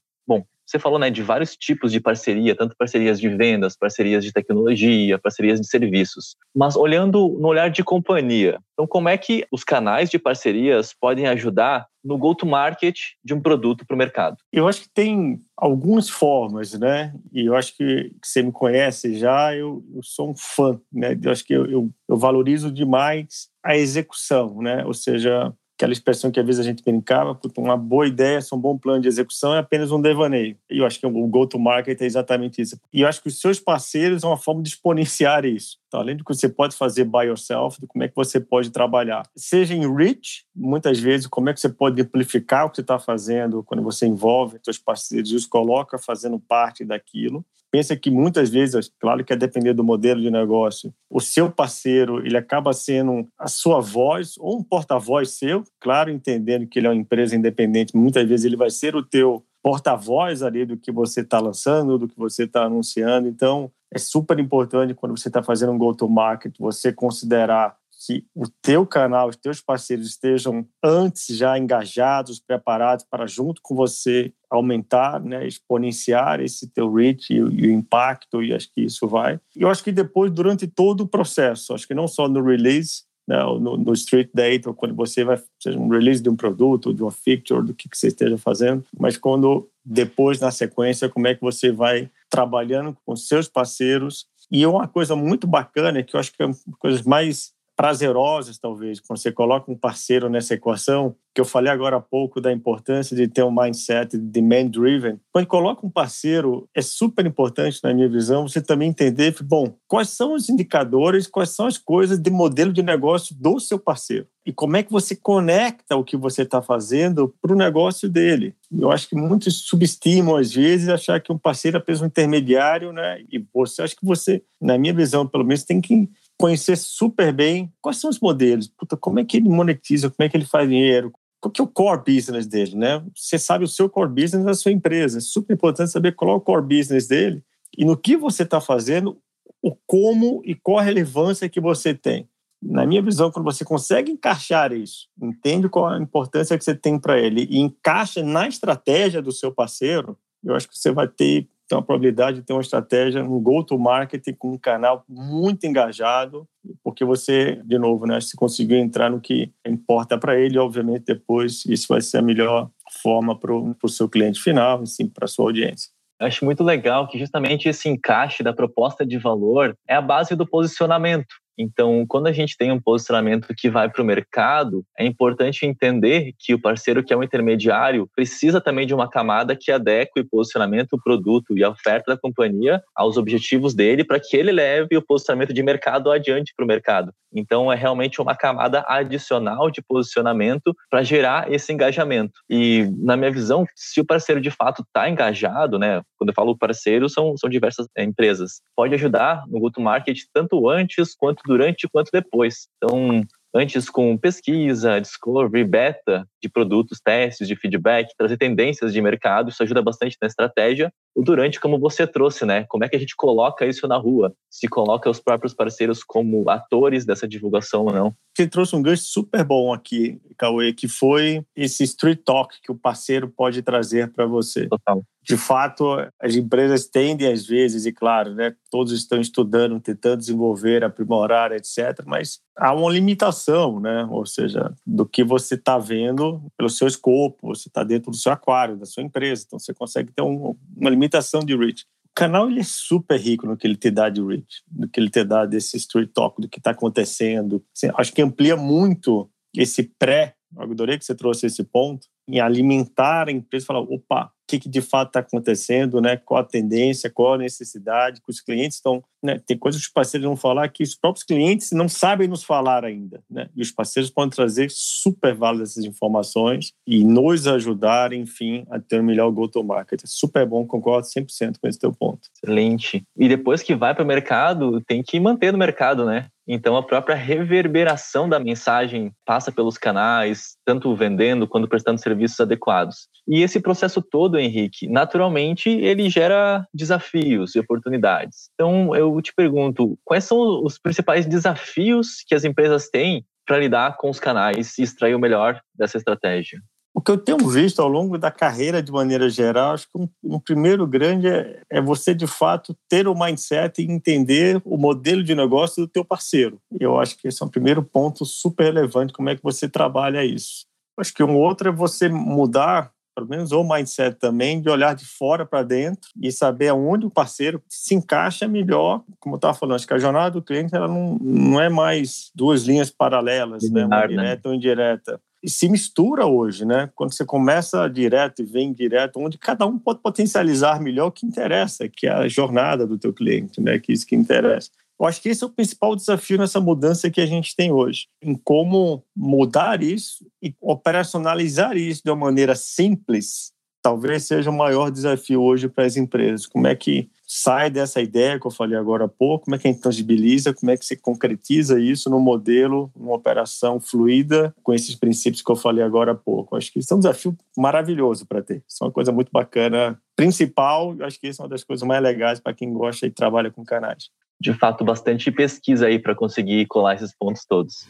Você 0.72 0.78
falou 0.78 0.98
né, 0.98 1.10
de 1.10 1.22
vários 1.22 1.54
tipos 1.54 1.92
de 1.92 2.00
parceria, 2.00 2.56
tanto 2.56 2.74
parcerias 2.74 3.20
de 3.20 3.28
vendas, 3.28 3.76
parcerias 3.76 4.24
de 4.24 4.32
tecnologia, 4.32 5.18
parcerias 5.18 5.60
de 5.60 5.66
serviços. 5.66 6.34
Mas 6.56 6.76
olhando 6.76 7.36
no 7.38 7.48
olhar 7.48 7.68
de 7.68 7.84
companhia, 7.84 8.58
então 8.72 8.86
como 8.86 9.06
é 9.10 9.18
que 9.18 9.46
os 9.52 9.64
canais 9.64 10.08
de 10.08 10.18
parcerias 10.18 10.94
podem 10.98 11.26
ajudar 11.26 11.86
no 12.02 12.16
go-to-market 12.16 12.98
de 13.22 13.34
um 13.34 13.40
produto 13.40 13.84
para 13.86 13.94
o 13.94 13.98
mercado? 13.98 14.38
Eu 14.50 14.66
acho 14.66 14.80
que 14.80 14.88
tem 14.88 15.42
algumas 15.54 16.08
formas, 16.08 16.72
né? 16.72 17.14
E 17.30 17.44
eu 17.44 17.54
acho 17.54 17.76
que, 17.76 18.10
que 18.22 18.26
você 18.26 18.42
me 18.42 18.50
conhece 18.50 19.14
já, 19.14 19.54
eu, 19.54 19.84
eu, 19.94 20.02
sou 20.02 20.30
um 20.30 20.34
fã, 20.34 20.80
né? 20.90 21.18
Eu 21.22 21.30
acho 21.30 21.44
que 21.44 21.52
eu, 21.52 21.70
eu, 21.70 21.90
eu 22.08 22.16
valorizo 22.16 22.72
demais 22.72 23.48
a 23.62 23.76
execução, 23.76 24.62
né? 24.62 24.84
Ou 24.86 24.94
seja, 24.94 25.52
aquela 25.82 25.92
expressão 25.92 26.30
que 26.30 26.38
às 26.38 26.46
vezes 26.46 26.60
a 26.60 26.64
gente 26.64 26.82
brincava, 26.84 27.38
uma 27.56 27.76
boa 27.76 28.06
ideia, 28.06 28.38
um 28.52 28.58
bom 28.58 28.78
plano 28.78 29.02
de 29.02 29.08
execução 29.08 29.54
é 29.54 29.58
apenas 29.58 29.90
um 29.90 30.00
devaneio. 30.00 30.56
E 30.70 30.78
eu 30.78 30.86
acho 30.86 31.00
que 31.00 31.06
o 31.06 31.26
go-to-market 31.26 32.00
é 32.00 32.04
exatamente 32.04 32.62
isso. 32.62 32.78
E 32.92 33.00
eu 33.00 33.08
acho 33.08 33.20
que 33.20 33.28
os 33.28 33.40
seus 33.40 33.58
parceiros 33.58 34.20
são 34.20 34.30
uma 34.30 34.36
forma 34.36 34.62
de 34.62 34.68
exponenciar 34.68 35.44
isso. 35.44 35.78
Então, 35.88 36.00
além 36.00 36.16
do 36.16 36.24
que 36.24 36.32
você 36.32 36.48
pode 36.48 36.76
fazer 36.76 37.04
by 37.04 37.26
yourself, 37.26 37.80
de 37.80 37.86
como 37.86 38.04
é 38.04 38.08
que 38.08 38.14
você 38.14 38.38
pode 38.38 38.70
trabalhar. 38.70 39.24
Seja 39.36 39.74
em 39.74 39.92
reach, 39.92 40.44
muitas 40.54 41.00
vezes, 41.00 41.26
como 41.26 41.50
é 41.50 41.52
que 41.52 41.60
você 41.60 41.68
pode 41.68 42.00
amplificar 42.00 42.66
o 42.66 42.70
que 42.70 42.76
você 42.76 42.82
está 42.82 42.98
fazendo 42.98 43.62
quando 43.64 43.82
você 43.82 44.06
envolve 44.06 44.58
seus 44.62 44.78
parceiros 44.78 45.30
e 45.32 45.34
os 45.34 45.46
coloca 45.46 45.98
fazendo 45.98 46.38
parte 46.38 46.84
daquilo. 46.84 47.44
Pensa 47.72 47.96
que 47.96 48.10
muitas 48.10 48.50
vezes, 48.50 48.92
claro 49.00 49.24
que 49.24 49.32
é 49.32 49.36
depender 49.36 49.72
do 49.72 49.82
modelo 49.82 50.20
de 50.20 50.30
negócio, 50.30 50.92
o 51.08 51.20
seu 51.20 51.50
parceiro 51.50 52.24
ele 52.24 52.36
acaba 52.36 52.74
sendo 52.74 53.26
a 53.38 53.48
sua 53.48 53.80
voz 53.80 54.34
ou 54.38 54.58
um 54.58 54.62
porta-voz 54.62 55.30
seu, 55.30 55.64
claro, 55.80 56.10
entendendo 56.10 56.66
que 56.66 56.78
ele 56.78 56.86
é 56.86 56.90
uma 56.90 57.00
empresa 57.00 57.34
independente, 57.34 57.96
muitas 57.96 58.28
vezes 58.28 58.44
ele 58.44 58.56
vai 58.56 58.68
ser 58.68 58.94
o 58.94 59.02
teu 59.02 59.42
porta-voz 59.62 60.42
ali 60.42 60.66
do 60.66 60.76
que 60.76 60.92
você 60.92 61.22
está 61.22 61.40
lançando, 61.40 61.96
do 61.96 62.06
que 62.06 62.18
você 62.18 62.44
está 62.44 62.64
anunciando. 62.64 63.26
Então, 63.26 63.70
é 63.90 63.98
super 63.98 64.38
importante 64.38 64.92
quando 64.92 65.16
você 65.16 65.28
está 65.28 65.42
fazendo 65.42 65.72
um 65.72 65.78
go-to-market, 65.78 66.54
você 66.58 66.92
considerar 66.92 67.74
que 68.04 68.26
o 68.34 68.48
teu 68.60 68.84
canal, 68.84 69.28
os 69.28 69.36
teus 69.36 69.60
parceiros 69.60 70.08
estejam 70.08 70.66
antes 70.82 71.36
já 71.36 71.56
engajados, 71.56 72.40
preparados 72.40 73.04
para 73.08 73.26
junto 73.26 73.62
com 73.62 73.76
você 73.76 74.32
aumentar, 74.52 75.18
né, 75.20 75.46
exponenciar 75.46 76.40
esse 76.40 76.68
teu 76.68 76.92
reach 76.92 77.32
e, 77.32 77.36
e, 77.36 77.40
o 77.40 77.70
impacto 77.72 78.42
e 78.42 78.52
acho 78.52 78.68
que 78.72 78.82
isso 78.82 79.08
vai. 79.08 79.40
E 79.56 79.62
eu 79.62 79.68
acho 79.70 79.82
que 79.82 79.90
depois 79.90 80.30
durante 80.30 80.66
todo 80.66 81.02
o 81.02 81.08
processo, 81.08 81.72
acho 81.72 81.88
que 81.88 81.94
não 81.94 82.06
só 82.06 82.28
no 82.28 82.42
release, 82.42 83.04
né, 83.26 83.42
no, 83.42 83.78
no 83.78 83.92
street 83.94 84.28
date 84.34 84.68
ou 84.68 84.74
quando 84.74 84.94
você 84.94 85.24
vai 85.24 85.40
seja 85.58 85.78
um 85.78 85.88
release 85.88 86.22
de 86.22 86.28
um 86.28 86.36
produto, 86.36 86.92
de 86.92 87.02
uma 87.02 87.10
feature, 87.10 87.64
do 87.64 87.72
que, 87.72 87.88
que 87.88 87.96
você 87.96 88.08
esteja 88.08 88.36
fazendo, 88.36 88.84
mas 88.98 89.16
quando 89.16 89.68
depois 89.84 90.38
na 90.38 90.50
sequência 90.50 91.08
como 91.08 91.26
é 91.26 91.34
que 91.34 91.40
você 91.40 91.72
vai 91.72 92.10
trabalhando 92.28 92.96
com 93.06 93.16
seus 93.16 93.48
parceiros 93.48 94.26
e 94.50 94.66
uma 94.66 94.86
coisa 94.86 95.16
muito 95.16 95.46
bacana 95.46 96.02
que 96.02 96.14
eu 96.14 96.20
acho 96.20 96.32
que 96.32 96.42
é 96.42 96.46
uma 96.46 96.52
das 96.52 96.78
coisas 96.78 97.02
mais 97.02 97.52
prazerosas, 97.82 98.58
talvez, 98.58 99.00
quando 99.00 99.18
você 99.18 99.32
coloca 99.32 99.68
um 99.68 99.76
parceiro 99.76 100.30
nessa 100.30 100.54
equação, 100.54 101.16
que 101.34 101.40
eu 101.40 101.44
falei 101.44 101.72
agora 101.72 101.96
há 101.96 102.00
pouco 102.00 102.40
da 102.40 102.52
importância 102.52 103.16
de 103.16 103.26
ter 103.26 103.42
um 103.42 103.50
mindset 103.50 104.16
demand-driven. 104.16 105.18
Quando 105.32 105.46
coloca 105.48 105.84
um 105.84 105.90
parceiro, 105.90 106.68
é 106.76 106.80
super 106.80 107.26
importante, 107.26 107.80
na 107.82 107.92
minha 107.92 108.08
visão, 108.08 108.46
você 108.46 108.60
também 108.60 108.90
entender, 108.90 109.34
bom, 109.42 109.74
quais 109.88 110.10
são 110.10 110.34
os 110.34 110.48
indicadores, 110.48 111.26
quais 111.26 111.50
são 111.50 111.66
as 111.66 111.76
coisas 111.76 112.20
de 112.20 112.30
modelo 112.30 112.72
de 112.72 112.84
negócio 112.84 113.34
do 113.34 113.58
seu 113.58 113.80
parceiro 113.80 114.28
e 114.44 114.52
como 114.52 114.76
é 114.76 114.82
que 114.82 114.90
você 114.90 115.14
conecta 115.14 115.96
o 115.96 116.04
que 116.04 116.16
você 116.16 116.42
está 116.42 116.60
fazendo 116.60 117.32
para 117.40 117.52
o 117.52 117.56
negócio 117.56 118.08
dele. 118.08 118.54
Eu 118.72 118.90
acho 118.90 119.08
que 119.08 119.14
muitos 119.14 119.62
subestimam, 119.66 120.36
às 120.36 120.52
vezes, 120.52 120.88
achar 120.88 121.20
que 121.20 121.32
um 121.32 121.38
parceiro 121.38 121.76
é 121.76 121.80
apenas 121.80 122.02
um 122.02 122.06
intermediário, 122.06 122.92
né? 122.92 123.22
E 123.30 123.44
você, 123.52 123.82
acho 123.82 123.96
que 123.96 124.04
você, 124.04 124.42
na 124.60 124.76
minha 124.76 124.92
visão, 124.92 125.26
pelo 125.26 125.44
menos, 125.44 125.62
tem 125.62 125.80
que 125.80 126.08
conhecer 126.42 126.76
super 126.76 127.32
bem 127.32 127.72
quais 127.80 127.98
são 127.98 128.10
os 128.10 128.18
modelos, 128.18 128.66
Puta, 128.66 128.96
como 128.96 129.20
é 129.20 129.24
que 129.24 129.36
ele 129.36 129.48
monetiza, 129.48 130.10
como 130.10 130.26
é 130.26 130.28
que 130.28 130.36
ele 130.36 130.44
faz 130.44 130.68
dinheiro, 130.68 131.12
qual 131.40 131.52
que 131.52 131.60
é 131.60 131.64
o 131.64 131.68
core 131.68 132.02
business 132.04 132.48
dele, 132.48 132.74
né? 132.74 133.00
Você 133.14 133.38
sabe 133.38 133.64
o 133.64 133.68
seu 133.68 133.88
core 133.88 134.10
business 134.10 134.44
da 134.44 134.52
sua 134.52 134.72
empresa. 134.72 135.18
É 135.18 135.20
super 135.20 135.54
importante 135.54 135.92
saber 135.92 136.16
qual 136.16 136.32
é 136.32 136.34
o 136.34 136.40
core 136.40 136.66
business 136.66 137.06
dele 137.06 137.44
e 137.78 137.84
no 137.84 137.96
que 137.96 138.16
você 138.16 138.42
está 138.42 138.60
fazendo, 138.60 139.16
o 139.62 139.72
como 139.86 140.42
e 140.44 140.56
qual 140.56 140.80
a 140.80 140.82
relevância 140.82 141.48
que 141.48 141.60
você 141.60 141.94
tem. 141.94 142.28
Na 142.60 142.84
minha 142.84 143.02
visão, 143.02 143.30
quando 143.30 143.44
você 143.44 143.64
consegue 143.64 144.10
encaixar 144.10 144.72
isso, 144.72 145.08
entende 145.22 145.68
qual 145.68 145.86
a 145.86 146.00
importância 146.00 146.58
que 146.58 146.64
você 146.64 146.74
tem 146.74 146.98
para 146.98 147.20
ele 147.20 147.46
e 147.48 147.60
encaixa 147.60 148.20
na 148.20 148.48
estratégia 148.48 149.22
do 149.22 149.30
seu 149.30 149.52
parceiro, 149.52 150.18
eu 150.42 150.56
acho 150.56 150.68
que 150.68 150.76
você 150.76 150.90
vai 150.90 151.06
ter 151.06 151.48
tem 151.72 151.78
uma 151.78 151.82
probabilidade 151.82 152.40
de 152.40 152.42
ter 152.42 152.52
uma 152.52 152.60
estratégia, 152.60 153.24
um 153.24 153.40
go-to-market 153.40 154.22
com 154.38 154.52
um 154.52 154.58
canal 154.58 155.04
muito 155.08 155.66
engajado, 155.66 156.46
porque 156.84 157.02
você, 157.02 157.62
de 157.64 157.78
novo, 157.78 158.06
né, 158.06 158.20
se 158.20 158.36
conseguiu 158.36 158.76
entrar 158.76 159.10
no 159.10 159.20
que 159.20 159.50
importa 159.66 160.18
para 160.18 160.38
ele, 160.38 160.58
obviamente 160.58 161.04
depois 161.06 161.64
isso 161.64 161.86
vai 161.88 162.02
ser 162.02 162.18
a 162.18 162.22
melhor 162.22 162.68
forma 163.02 163.38
para 163.38 163.54
o 163.54 163.88
seu 163.88 164.06
cliente 164.06 164.38
final, 164.38 164.82
assim, 164.82 165.08
para 165.08 165.24
a 165.24 165.28
sua 165.28 165.46
audiência. 165.46 165.90
Eu 166.20 166.26
acho 166.26 166.44
muito 166.44 166.62
legal 166.62 167.08
que 167.08 167.18
justamente 167.18 167.68
esse 167.68 167.88
encaixe 167.88 168.42
da 168.42 168.52
proposta 168.52 169.04
de 169.04 169.16
valor 169.16 169.74
é 169.88 169.94
a 169.94 170.02
base 170.02 170.36
do 170.36 170.46
posicionamento. 170.46 171.34
Então, 171.58 172.04
quando 172.08 172.26
a 172.26 172.32
gente 172.32 172.56
tem 172.56 172.72
um 172.72 172.80
posicionamento 172.80 173.54
que 173.56 173.70
vai 173.70 173.88
para 173.88 174.02
o 174.02 174.04
mercado, 174.04 174.84
é 174.98 175.04
importante 175.04 175.66
entender 175.66 176.32
que 176.38 176.54
o 176.54 176.60
parceiro 176.60 177.02
que 177.02 177.12
é 177.12 177.16
um 177.16 177.22
intermediário 177.22 178.08
precisa 178.14 178.60
também 178.60 178.86
de 178.86 178.94
uma 178.94 179.08
camada 179.08 179.56
que 179.56 179.70
adeque 179.70 180.20
o 180.20 180.28
posicionamento, 180.28 180.94
o 180.94 181.02
produto 181.02 181.56
e 181.56 181.62
a 181.62 181.70
oferta 181.70 182.12
da 182.12 182.20
companhia 182.20 182.82
aos 182.94 183.16
objetivos 183.16 183.74
dele 183.74 184.04
para 184.04 184.20
que 184.20 184.36
ele 184.36 184.52
leve 184.52 184.96
o 184.96 185.02
posicionamento 185.02 185.52
de 185.52 185.62
mercado 185.62 186.10
adiante 186.10 186.52
para 186.56 186.64
o 186.64 186.68
mercado. 186.68 187.12
Então, 187.34 187.72
é 187.72 187.76
realmente 187.76 188.20
uma 188.20 188.36
camada 188.36 188.84
adicional 188.86 189.70
de 189.70 189.80
posicionamento 189.80 190.76
para 190.90 191.02
gerar 191.02 191.50
esse 191.50 191.72
engajamento. 191.72 192.34
E, 192.48 192.86
na 192.98 193.16
minha 193.16 193.30
visão, 193.30 193.64
se 193.74 194.00
o 194.00 194.04
parceiro 194.04 194.40
de 194.40 194.50
fato 194.50 194.82
está 194.82 195.08
engajado, 195.08 195.78
né? 195.78 196.02
Quando 196.18 196.28
eu 196.28 196.34
falo 196.34 196.56
parceiro, 196.56 197.08
são, 197.08 197.36
são 197.36 197.48
diversas 197.48 197.86
é, 197.96 198.04
empresas. 198.04 198.60
Pode 198.76 198.94
ajudar 198.94 199.44
no 199.48 199.58
go-to-market 199.58 200.18
tanto 200.32 200.68
antes 200.68 201.14
quanto 201.14 201.41
durante 201.46 201.88
quanto 201.88 202.10
depois. 202.12 202.68
Então, 202.76 203.22
antes 203.54 203.90
com 203.90 204.16
pesquisa, 204.16 205.00
discovery, 205.00 205.64
beta 205.64 206.26
de 206.42 206.48
produtos, 206.48 207.00
testes, 207.00 207.46
de 207.46 207.54
feedback, 207.54 208.14
trazer 208.16 208.36
tendências 208.36 208.92
de 208.92 209.00
mercado, 209.00 209.50
isso 209.50 209.62
ajuda 209.62 209.82
bastante 209.82 210.16
na 210.20 210.26
estratégia. 210.26 210.92
O 211.14 211.22
durante, 211.22 211.60
como 211.60 211.78
você 211.78 212.06
trouxe, 212.06 212.46
né? 212.46 212.64
Como 212.68 212.84
é 212.84 212.88
que 212.88 212.96
a 212.96 212.98
gente 212.98 213.14
coloca 213.14 213.66
isso 213.66 213.86
na 213.86 213.96
rua? 213.96 214.34
Se 214.50 214.66
coloca 214.66 215.10
os 215.10 215.20
próprios 215.20 215.52
parceiros 215.52 216.02
como 216.02 216.48
atores 216.48 217.04
dessa 217.04 217.28
divulgação 217.28 217.84
ou 217.84 217.92
não? 217.92 218.14
Você 218.34 218.46
trouxe 218.46 218.74
um 218.74 218.82
gancho 218.82 219.02
super 219.04 219.44
bom 219.44 219.72
aqui, 219.72 220.18
Cauê, 220.38 220.72
que 220.72 220.88
foi 220.88 221.44
esse 221.54 221.84
street 221.84 222.20
talk 222.24 222.58
que 222.62 222.72
o 222.72 222.78
parceiro 222.78 223.28
pode 223.28 223.60
trazer 223.60 224.10
para 224.10 224.24
você. 224.24 224.66
Total 224.68 225.02
de 225.22 225.36
fato, 225.36 225.84
as 226.20 226.34
empresas 226.34 226.86
tendem 226.86 227.32
às 227.32 227.46
vezes, 227.46 227.86
e 227.86 227.92
claro, 227.92 228.34
né, 228.34 228.54
todos 228.72 228.90
estão 228.94 229.20
estudando, 229.20 229.78
tentando 229.78 230.16
desenvolver, 230.16 230.82
aprimorar, 230.82 231.52
etc., 231.52 232.02
mas 232.06 232.40
há 232.56 232.74
uma 232.74 232.90
limitação, 232.90 233.78
né? 233.78 234.08
ou 234.10 234.24
seja, 234.24 234.74
do 234.86 235.04
que 235.04 235.22
você 235.22 235.56
está 235.56 235.76
vendo 235.76 236.42
pelo 236.56 236.70
seu 236.70 236.88
escopo, 236.88 237.48
você 237.48 237.68
está 237.68 237.84
dentro 237.84 238.10
do 238.10 238.16
seu 238.16 238.32
aquário, 238.32 238.78
da 238.78 238.86
sua 238.86 239.02
empresa, 239.02 239.44
então 239.46 239.58
você 239.58 239.74
consegue 239.74 240.10
ter 240.10 240.22
um, 240.22 240.56
uma 240.74 240.88
limitação 240.88 241.40
de 241.40 241.54
reach. 241.54 241.84
O 242.06 242.14
canal 242.14 242.48
ele 242.48 242.60
é 242.60 242.64
super 242.64 243.20
rico 243.20 243.46
no 243.46 243.58
que 243.58 243.66
ele 243.66 243.76
te 243.76 243.90
dá 243.90 244.08
de 244.08 244.22
reach, 244.22 244.62
no 244.74 244.88
que 244.88 244.98
ele 244.98 245.10
te 245.10 245.22
dá 245.22 245.44
desse 245.44 245.76
street 245.76 246.10
talk, 246.14 246.40
do 246.40 246.48
que 246.48 246.58
está 246.58 246.70
acontecendo. 246.70 247.62
Assim, 247.76 247.92
acho 247.94 248.12
que 248.14 248.22
amplia 248.22 248.56
muito 248.56 249.28
esse 249.54 249.82
pré, 249.98 250.34
eu 250.56 250.62
adorei 250.62 250.96
que 250.96 251.04
você 251.04 251.14
trouxe 251.14 251.44
esse 251.44 251.62
ponto, 251.62 252.06
em 252.26 252.40
alimentar 252.40 253.28
a 253.28 253.32
empresa, 253.32 253.66
falar, 253.66 253.80
opa, 253.80 254.32
que, 254.52 254.58
que 254.58 254.68
de 254.68 254.82
fato 254.82 255.08
está 255.08 255.20
acontecendo, 255.20 256.00
né? 256.00 256.16
qual 256.16 256.40
a 256.40 256.44
tendência, 256.44 257.10
qual 257.10 257.34
a 257.34 257.38
necessidade, 257.38 258.20
que 258.20 258.30
os 258.30 258.40
clientes 258.40 258.76
estão. 258.76 259.02
Né? 259.22 259.40
Tem 259.46 259.56
coisas 259.56 259.80
que 259.80 259.86
os 259.86 259.92
parceiros 259.92 260.26
vão 260.26 260.36
falar 260.36 260.68
que 260.68 260.82
os 260.82 260.94
próprios 260.94 261.24
clientes 261.24 261.70
não 261.72 261.88
sabem 261.88 262.26
nos 262.26 262.42
falar 262.42 262.84
ainda. 262.84 263.22
Né? 263.30 263.48
E 263.54 263.62
os 263.62 263.70
parceiros 263.70 264.10
podem 264.10 264.30
trazer 264.30 264.68
super 264.70 265.34
válidas 265.34 265.72
essas 265.72 265.84
informações 265.84 266.72
e 266.86 267.04
nos 267.04 267.46
ajudar, 267.46 268.12
enfim, 268.12 268.64
a 268.70 268.80
ter 268.80 269.00
um 269.00 269.04
melhor 269.04 269.30
go-to-market. 269.30 270.02
É 270.02 270.06
super 270.06 270.44
bom, 270.46 270.66
concordo 270.66 271.06
100% 271.06 271.56
com 271.60 271.68
esse 271.68 271.78
teu 271.78 271.92
ponto. 271.92 272.28
Excelente. 272.36 273.04
E 273.16 273.28
depois 273.28 273.62
que 273.62 273.74
vai 273.74 273.94
para 273.94 274.04
o 274.04 274.06
mercado, 274.06 274.80
tem 274.80 275.02
que 275.02 275.20
manter 275.20 275.52
no 275.52 275.58
mercado, 275.58 276.04
né? 276.04 276.28
Então, 276.46 276.76
a 276.76 276.82
própria 276.82 277.14
reverberação 277.14 278.28
da 278.28 278.38
mensagem 278.40 279.12
passa 279.24 279.52
pelos 279.52 279.78
canais, 279.78 280.56
tanto 280.64 280.94
vendendo 280.96 281.46
quanto 281.46 281.68
prestando 281.68 282.00
serviços 282.00 282.40
adequados. 282.40 283.08
E 283.28 283.42
esse 283.42 283.60
processo 283.60 284.02
todo, 284.02 284.38
Henrique, 284.38 284.88
naturalmente, 284.88 285.70
ele 285.70 286.10
gera 286.10 286.66
desafios 286.74 287.54
e 287.54 287.60
oportunidades. 287.60 288.50
Então, 288.54 288.94
eu 289.16 289.22
te 289.22 289.34
pergunto, 289.34 289.98
quais 290.04 290.24
são 290.24 290.64
os 290.64 290.78
principais 290.78 291.26
desafios 291.26 292.22
que 292.26 292.34
as 292.34 292.44
empresas 292.44 292.88
têm 292.88 293.24
para 293.46 293.58
lidar 293.58 293.96
com 293.96 294.08
os 294.08 294.20
canais 294.20 294.78
e 294.78 294.82
extrair 294.82 295.14
o 295.14 295.18
melhor 295.18 295.60
dessa 295.74 295.98
estratégia? 295.98 296.60
O 296.94 297.00
que 297.00 297.10
eu 297.10 297.16
tenho 297.16 297.38
visto 297.48 297.80
ao 297.80 297.88
longo 297.88 298.18
da 298.18 298.30
carreira, 298.30 298.82
de 298.82 298.92
maneira 298.92 299.28
geral, 299.30 299.72
acho 299.72 299.88
que 299.88 299.98
um, 299.98 300.06
um, 300.22 300.38
primeiro 300.38 300.86
grande 300.86 301.26
é, 301.26 301.62
é, 301.70 301.80
você, 301.80 302.14
de 302.14 302.26
fato, 302.26 302.76
ter 302.86 303.08
o 303.08 303.18
mindset 303.18 303.80
e 303.80 303.90
entender 303.90 304.60
o 304.62 304.76
modelo 304.76 305.24
de 305.24 305.34
negócio 305.34 305.82
do 305.82 305.88
teu 305.88 306.04
parceiro. 306.04 306.60
Eu 306.78 307.00
acho 307.00 307.16
que 307.16 307.28
esse 307.28 307.42
é 307.42 307.46
um 307.46 307.48
primeiro 307.48 307.82
ponto 307.82 308.26
super 308.26 308.64
relevante, 308.64 309.12
como 309.14 309.30
é 309.30 309.36
que 309.36 309.42
você 309.42 309.66
trabalha 309.68 310.22
isso. 310.22 310.66
Acho 310.98 311.14
que 311.14 311.24
um 311.24 311.34
outro 311.34 311.70
é 311.70 311.72
você 311.72 312.10
mudar, 312.10 312.92
pelo 313.14 313.28
menos 313.28 313.52
o 313.52 313.62
mindset 313.62 314.18
também, 314.18 314.60
de 314.60 314.68
olhar 314.68 314.94
de 314.94 315.04
fora 315.04 315.44
para 315.44 315.62
dentro 315.62 316.10
e 316.20 316.30
saber 316.32 316.68
aonde 316.68 317.06
o 317.06 317.10
parceiro 317.10 317.62
se 317.68 317.94
encaixa 317.94 318.48
melhor. 318.48 319.02
Como 319.20 319.34
eu 319.34 319.38
estava 319.38 319.54
falando, 319.54 319.76
acho 319.76 319.86
que 319.86 319.94
a 319.94 319.98
jornada 319.98 320.30
do 320.30 320.42
cliente 320.42 320.74
ela 320.74 320.88
não, 320.88 321.18
não 321.20 321.60
é 321.60 321.68
mais 321.68 322.30
duas 322.34 322.64
linhas 322.64 322.90
paralelas, 322.90 323.70
né? 323.70 323.84
uma 323.84 324.00
né? 324.00 324.06
direta 324.06 324.48
ou 324.48 324.54
indireta 324.54 325.20
e 325.42 325.50
se 325.50 325.68
mistura 325.68 326.24
hoje, 326.24 326.64
né? 326.64 326.88
Quando 326.94 327.12
você 327.12 327.24
começa 327.24 327.88
direto 327.88 328.42
e 328.42 328.44
vem 328.44 328.72
direto, 328.72 329.18
onde 329.18 329.36
cada 329.36 329.66
um 329.66 329.76
pode 329.76 329.98
potencializar 330.00 330.80
melhor 330.80 331.08
o 331.08 331.12
que 331.12 331.26
interessa, 331.26 331.88
que 331.88 332.06
é 332.06 332.12
a 332.12 332.28
jornada 332.28 332.86
do 332.86 332.96
teu 332.96 333.12
cliente, 333.12 333.60
né? 333.60 333.78
Que 333.80 333.90
é 333.90 333.94
isso 333.94 334.06
que 334.06 334.14
interessa. 334.14 334.70
Eu 335.02 335.08
acho 335.08 335.20
que 335.20 335.30
esse 335.30 335.42
é 335.42 335.46
o 335.48 335.50
principal 335.50 335.96
desafio 335.96 336.38
nessa 336.38 336.60
mudança 336.60 337.10
que 337.10 337.20
a 337.20 337.26
gente 337.26 337.56
tem 337.56 337.72
hoje, 337.72 338.06
em 338.22 338.36
como 338.36 339.04
mudar 339.16 339.82
isso 339.82 340.24
e 340.40 340.54
operacionalizar 340.60 341.76
isso 341.76 342.02
de 342.04 342.10
uma 342.12 342.26
maneira 342.26 342.54
simples, 342.54 343.52
talvez 343.82 344.24
seja 344.24 344.48
o 344.48 344.56
maior 344.56 344.90
desafio 344.90 345.42
hoje 345.42 345.68
para 345.68 345.84
as 345.84 345.96
empresas. 345.96 346.46
Como 346.46 346.66
é 346.66 346.74
que 346.74 347.10
sai 347.26 347.70
dessa 347.70 348.00
ideia 348.00 348.38
que 348.38 348.46
eu 348.46 348.50
falei 348.50 348.78
agora 348.78 349.06
há 349.06 349.08
pouco, 349.08 349.46
como 349.46 349.54
é 349.56 349.58
que 349.58 349.66
a 349.66 349.72
gente 349.72 349.82
tangibiliza, 349.82 350.54
como 350.54 350.70
é 350.70 350.76
que 350.76 350.84
se 350.84 350.96
concretiza 350.96 351.80
isso 351.80 352.08
no 352.08 352.20
modelo, 352.20 352.90
numa 352.94 353.14
operação 353.14 353.80
fluida 353.80 354.54
com 354.62 354.72
esses 354.72 354.94
princípios 354.94 355.42
que 355.42 355.50
eu 355.50 355.56
falei 355.56 355.82
agora 355.82 356.12
há 356.12 356.14
pouco. 356.14 356.56
Acho 356.56 356.70
que 356.70 356.78
isso 356.78 356.92
é 356.92 356.96
um 356.96 357.00
desafio 357.00 357.36
maravilhoso 357.56 358.26
para 358.26 358.42
ter. 358.42 358.62
Isso 358.68 358.84
é 358.84 358.86
uma 358.86 358.92
coisa 358.92 359.10
muito 359.10 359.30
bacana. 359.32 359.98
Principal, 360.14 360.94
acho 361.00 361.18
que 361.18 361.28
isso 361.28 361.40
é 361.40 361.44
uma 361.44 361.48
das 361.48 361.64
coisas 361.64 361.86
mais 361.86 362.02
legais 362.02 362.38
para 362.38 362.54
quem 362.54 362.72
gosta 362.72 363.06
e 363.06 363.10
trabalha 363.10 363.50
com 363.50 363.64
canais. 363.64 364.10
De 364.38 364.52
fato, 364.52 364.84
bastante 364.84 365.30
pesquisa 365.30 365.86
aí 365.86 365.98
para 365.98 366.14
conseguir 366.14 366.66
colar 366.66 366.96
esses 366.96 367.14
pontos 367.16 367.44
todos. 367.46 367.86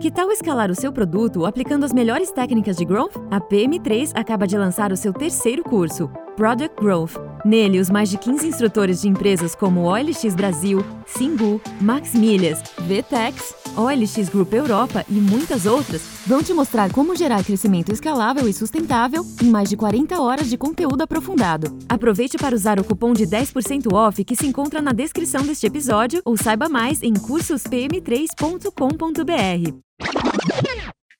Que 0.00 0.10
tal 0.10 0.30
escalar 0.30 0.70
o 0.70 0.74
seu 0.74 0.92
produto 0.92 1.46
aplicando 1.46 1.84
as 1.84 1.92
melhores 1.92 2.30
técnicas 2.30 2.76
de 2.76 2.84
growth? 2.84 3.16
A 3.30 3.40
PM3 3.40 4.12
acaba 4.14 4.46
de 4.46 4.58
lançar 4.58 4.92
o 4.92 4.96
seu 4.96 5.12
terceiro 5.12 5.62
curso, 5.62 6.10
Product 6.36 6.80
Growth. 6.80 7.12
Nele, 7.44 7.78
os 7.78 7.90
mais 7.90 8.10
de 8.10 8.18
15 8.18 8.46
instrutores 8.46 9.02
de 9.02 9.08
empresas 9.08 9.54
como 9.54 9.82
OLX 9.82 10.34
Brasil, 10.34 10.84
Singu, 11.06 11.60
Max 11.80 12.14
Milhas, 12.14 12.60
VTEX, 12.80 13.54
OLX 13.76 14.28
Group 14.28 14.52
Europa 14.52 15.04
e 15.08 15.14
muitas 15.14 15.66
outras 15.66 16.02
vão 16.26 16.42
te 16.42 16.52
mostrar 16.52 16.90
como 16.92 17.14
gerar 17.14 17.44
crescimento 17.44 17.92
escalável 17.92 18.48
e 18.48 18.52
sustentável 18.52 19.24
em 19.42 19.50
mais 19.50 19.68
de 19.68 19.76
40 19.76 20.20
horas 20.20 20.48
de 20.48 20.56
conteúdo 20.56 21.02
aprofundado. 21.02 21.76
Aproveite 21.88 22.36
para 22.36 22.54
usar 22.54 22.80
o 22.80 22.84
cupom 22.84 23.12
de 23.12 23.26
10% 23.26 23.92
off 23.92 24.24
que 24.24 24.36
se 24.36 24.46
encontra 24.46 24.80
na 24.80 24.92
descrição 24.92 25.44
deste 25.44 25.66
episódio 25.66 26.22
ou 26.24 26.36
saiba 26.36 26.68
mais 26.68 27.02
em 27.02 27.12
cursospm3.com.br. 27.12 29.74